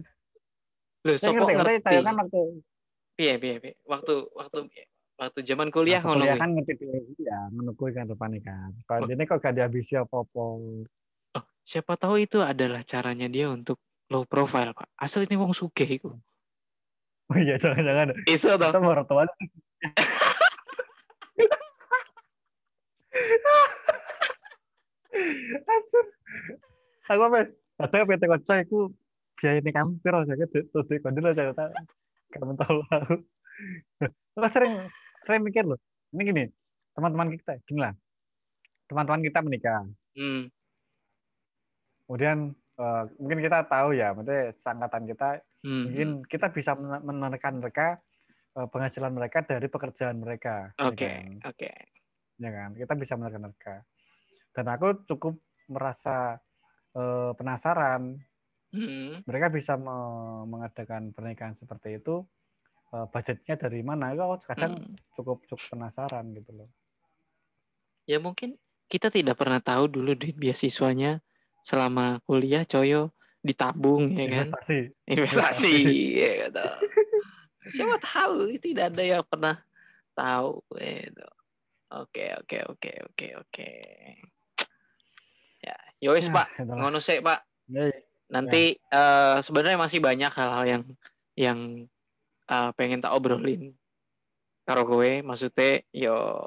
Loh, 1.03 1.17
so 1.19 1.33
ngerti, 1.33 1.53
ngerti. 1.59 1.75
Saya 1.83 2.05
kan 2.07 2.17
waktu 2.23 2.41
Iya, 3.17 3.41
iya, 3.41 3.57
iya. 3.65 3.73
Waktu 3.89 4.29
waktu 4.37 4.69
waktu 5.17 5.41
zaman 5.43 5.73
kuliah 5.73 6.05
ngono. 6.05 6.21
Kuliah 6.23 6.37
kan 6.37 6.53
ngerti 6.53 6.85
ya, 7.21 7.49
menunggu 7.53 7.89
kan 7.93 8.07
depan 8.09 8.37
kan. 8.45 8.71
Kalau 8.85 9.09
oh. 9.09 9.13
ini 9.13 9.25
kok 9.25 9.41
gak 9.41 9.57
dihabisi 9.57 9.97
apa-apa. 9.97 10.45
Oh, 11.37 11.45
siapa 11.65 11.97
tahu 11.97 12.21
itu 12.21 12.45
adalah 12.45 12.85
caranya 12.85 13.27
dia 13.29 13.49
untuk 13.49 13.81
low 14.13 14.29
profile, 14.29 14.77
Pak. 14.77 14.89
Asal 15.01 15.25
ini 15.25 15.37
wong 15.41 15.57
sugih 15.57 15.89
iku. 15.89 16.13
Oh 17.27 17.39
iya, 17.41 17.59
jangan-jangan. 17.59 18.15
Iso 18.31 18.55
toh. 18.55 18.71
Kita 18.71 18.79
mau 18.79 18.95
Aku 27.07 27.23
apa? 27.23 27.51
Ada 27.77 28.09
PT 28.09 28.23
Koca 28.25 28.55
aku 28.65 28.95
biaya 29.37 29.61
ini 29.61 29.69
kamu 29.69 30.01
piro 30.01 30.25
aja 30.25 30.33
gitu 30.33 30.65
tuh 30.73 30.83
di 30.89 30.97
kondil 30.97 31.29
aja 31.29 31.53
kamu 32.33 32.57
tahu 32.57 32.81
aku. 32.89 33.15
Sering 34.49 34.89
sering 35.27 35.43
mikir 35.43 35.67
loh. 35.67 35.83
Ini 36.15 36.23
gini, 36.23 36.45
teman-teman 36.95 37.35
kita 37.35 37.59
gini 37.67 37.81
lah. 37.83 37.95
Teman-teman 38.87 39.21
kita 39.27 39.43
menikah. 39.43 39.83
Hmm. 40.15 40.47
Kemudian 42.07 42.55
uh, 42.79 43.03
mungkin 43.19 43.43
kita 43.43 43.67
tahu 43.67 43.99
ya, 43.99 44.15
maksudnya 44.15 44.55
sangkatan 44.55 45.11
kita 45.11 45.43
hmm. 45.67 45.83
mungkin 45.91 46.09
kita 46.31 46.47
bisa 46.55 46.79
menekan 47.03 47.59
mereka 47.59 47.99
uh, 48.55 48.71
penghasilan 48.71 49.11
mereka 49.11 49.43
dari 49.43 49.67
pekerjaan 49.67 50.23
mereka. 50.23 50.71
Ya 50.79 50.87
oke, 50.87 50.95
okay. 50.95 51.11
ya 51.11 51.19
kan? 51.19 51.27
oke. 51.43 51.59
Okay. 51.59 51.77
Ya 52.37 52.51
kan, 52.55 52.71
kita 52.79 52.93
bisa 52.95 53.13
menekan 53.19 53.43
mereka 53.51 53.83
dan 54.57 54.73
aku 54.73 55.05
cukup 55.05 55.37
merasa 55.69 56.41
uh, 56.97 57.37
penasaran 57.37 58.17
hmm. 58.73 59.29
mereka 59.29 59.53
bisa 59.53 59.77
me 59.77 59.93
mengadakan 60.49 61.13
pernikahan 61.13 61.53
seperti 61.53 62.01
itu 62.01 62.25
uh, 62.93 63.07
budgetnya 63.11 63.55
dari 63.57 63.81
mana 63.83 64.13
aku 64.13 64.47
kadang 64.51 64.79
hmm. 64.79 64.95
cukup 65.19 65.43
cukup 65.49 65.67
penasaran 65.73 66.31
gitu 66.37 66.51
loh 66.55 66.69
ya 68.07 68.19
mungkin 68.23 68.55
kita 68.87 69.11
tidak 69.11 69.35
pernah 69.35 69.59
tahu 69.59 69.91
dulu 69.91 70.15
duit 70.15 70.39
beasiswanya 70.39 71.19
selama 71.67 72.23
kuliah 72.23 72.63
coyo 72.63 73.11
ditabung 73.43 74.15
ya 74.15 74.27
kan 74.31 74.47
investasi 74.47 74.79
investasi 75.07 75.75
ya 76.15 76.31
gitu. 76.47 76.67
siapa 77.75 77.99
tahu 77.99 78.55
tidak 78.63 78.95
ada 78.95 79.03
yang 79.03 79.25
pernah 79.27 79.59
tahu 80.15 80.63
gitu 80.79 81.27
oke 81.91 82.25
oke 82.43 82.59
oke 82.71 82.93
oke 83.11 83.27
oke 83.43 83.71
Yowis 86.01 86.29
ya, 86.29 86.35
Pak, 86.37 86.47
ngono 86.61 87.01
sih 87.01 87.25
Pak. 87.25 87.41
Ya, 87.73 87.89
ya. 87.89 87.99
Nanti 88.29 88.77
ya. 88.77 88.99
uh, 88.99 89.37
sebenarnya 89.41 89.79
masih 89.81 89.99
banyak 90.03 90.33
hal-hal 90.33 90.65
yang 90.69 90.83
yang 91.37 91.59
uh, 92.51 92.71
pengen 92.75 93.03
tak 93.03 93.15
obrolin. 93.15 93.75
Karo 94.67 94.83
gue 94.87 95.23
maksudnya 95.23 95.83
yo 95.95 96.47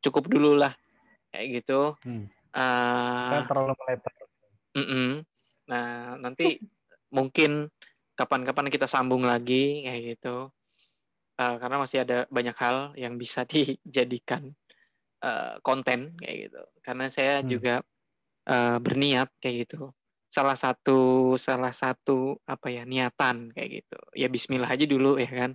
cukup 0.00 0.28
dulu 0.28 0.56
lah. 0.56 0.72
Kayak 1.34 1.62
gitu. 1.62 1.98
Hmm. 2.06 2.30
uh, 2.54 3.42
terlalu 3.48 3.74
melebar. 3.74 4.14
Mm 4.74 4.86
-mm. 4.86 5.10
nah 5.70 6.18
nanti 6.18 6.58
mungkin 7.16 7.70
kapan-kapan 8.18 8.70
kita 8.70 8.86
sambung 8.86 9.26
lagi 9.26 9.86
kayak 9.86 10.02
gitu. 10.18 10.50
Uh, 11.34 11.58
karena 11.58 11.82
masih 11.82 12.06
ada 12.06 12.30
banyak 12.30 12.54
hal 12.54 12.94
yang 12.94 13.18
bisa 13.18 13.42
dijadikan 13.50 14.54
uh, 15.24 15.58
konten 15.66 16.14
kayak 16.22 16.50
gitu. 16.50 16.62
Karena 16.84 17.10
saya 17.10 17.42
hmm. 17.42 17.48
juga 17.50 17.74
uh, 18.46 18.78
berniat 18.78 19.28
kayak 19.42 19.66
gitu 19.66 19.90
salah 20.34 20.58
satu 20.58 21.34
salah 21.38 21.70
satu 21.70 22.34
apa 22.42 22.66
ya 22.66 22.82
niatan 22.82 23.54
kayak 23.54 23.70
gitu. 23.82 23.98
Ya 24.18 24.26
Bismillah 24.26 24.66
aja 24.66 24.82
dulu 24.82 25.14
ya 25.14 25.30
kan. 25.30 25.54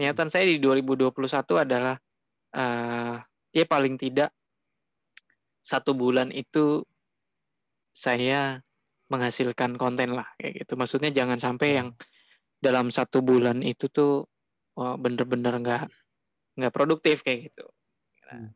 Niatan 0.00 0.32
saya 0.32 0.48
di 0.48 0.56
2021 0.56 1.12
adalah 1.60 2.00
uh, 2.56 3.20
ya 3.52 3.64
paling 3.68 4.00
tidak 4.00 4.32
satu 5.60 5.92
bulan 5.92 6.32
itu 6.32 6.80
saya 7.92 8.64
menghasilkan 9.12 9.76
konten 9.76 10.16
lah 10.16 10.32
kayak 10.40 10.64
gitu. 10.64 10.80
Maksudnya 10.80 11.12
jangan 11.12 11.36
sampai 11.36 11.68
yang 11.76 11.88
dalam 12.64 12.88
satu 12.88 13.20
bulan 13.20 13.60
itu 13.60 13.92
tuh 13.92 14.24
oh, 14.80 14.96
bener-bener 14.96 15.60
nggak 15.60 15.84
nggak 16.56 16.72
produktif 16.72 17.20
kayak 17.20 17.52
gitu. 17.52 17.68
Nah, 18.32 18.48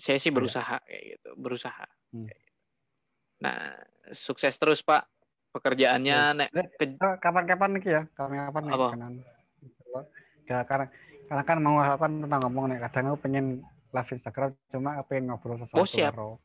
saya 0.00 0.16
sih 0.16 0.32
iya. 0.32 0.36
berusaha 0.40 0.76
kayak 0.80 1.04
gitu 1.12 1.30
berusaha. 1.36 1.86
Hmm. 2.16 2.26
Nah, 3.44 3.76
sukses 4.12 4.54
terus 4.58 4.80
Pak. 4.84 5.06
Pekerjaannya 5.50 6.14
ya. 6.14 6.30
nek 6.30 6.48
ke... 6.78 6.94
kapan-kapan 7.18 7.70
nih 7.74 7.82
ya? 7.82 8.02
Kapan-kapan 8.14 8.62
nih 8.62 8.72
kanan. 8.74 9.14
Ya 10.46 10.58
karena 10.62 10.86
karena 11.26 11.42
kan 11.46 11.58
mau 11.58 11.78
apa 11.82 12.06
pernah 12.06 12.38
ngomong 12.46 12.74
nih 12.74 12.78
kadang 12.86 13.14
aku 13.14 13.18
pengen 13.26 13.62
live 13.90 14.10
Instagram 14.14 14.50
cuma 14.70 15.02
pengen 15.06 15.34
ngobrol 15.34 15.58
sesuatu 15.58 15.82
oh, 15.82 15.86
siap. 15.86 16.14
orang. 16.14 16.38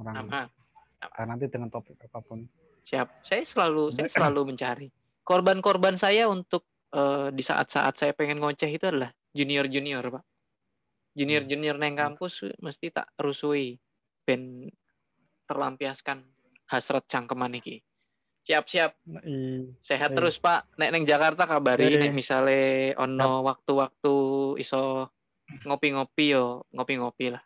Nah, 0.00 1.24
nanti 1.24 1.48
dengan 1.48 1.68
topik 1.68 2.00
apa 2.08 2.20
pun. 2.24 2.44
Siap. 2.84 3.24
Saya 3.24 3.44
selalu 3.44 3.92
saya 3.92 4.08
selalu 4.16 4.52
mencari. 4.52 4.88
Korban-korban 5.20 6.00
saya 6.00 6.28
untuk 6.28 6.64
uh, 6.96 7.28
di 7.28 7.44
saat-saat 7.44 8.00
saya 8.00 8.12
pengen 8.16 8.40
ngoceh 8.40 8.68
itu 8.68 8.88
adalah 8.88 9.12
junior 9.36 9.68
junior 9.68 10.04
pak. 10.08 10.24
Junior 11.12 11.44
junior 11.44 11.76
neng 11.76 11.96
hmm. 11.96 12.02
kampus 12.16 12.48
mesti 12.60 12.88
tak 12.88 13.12
rusui 13.20 13.76
ben 14.24 14.70
terlampiaskan 15.44 16.22
hasrat 16.70 17.04
cangkeman 17.10 17.58
iki. 17.58 17.82
Siap-siap. 18.46 18.96
Sehat 19.82 20.16
terus 20.16 20.40
Pak. 20.40 20.70
Nek 20.80 20.90
neng 20.94 21.04
Jakarta 21.04 21.44
kabari 21.44 21.98
nek 21.98 22.14
misale 22.14 22.90
ono 22.96 23.44
waktu-waktu 23.44 24.14
iso 24.56 25.12
ngopi-ngopi 25.66 26.26
yo 26.32 26.64
ngopi-ngopi 26.72 27.36
lah. 27.36 27.42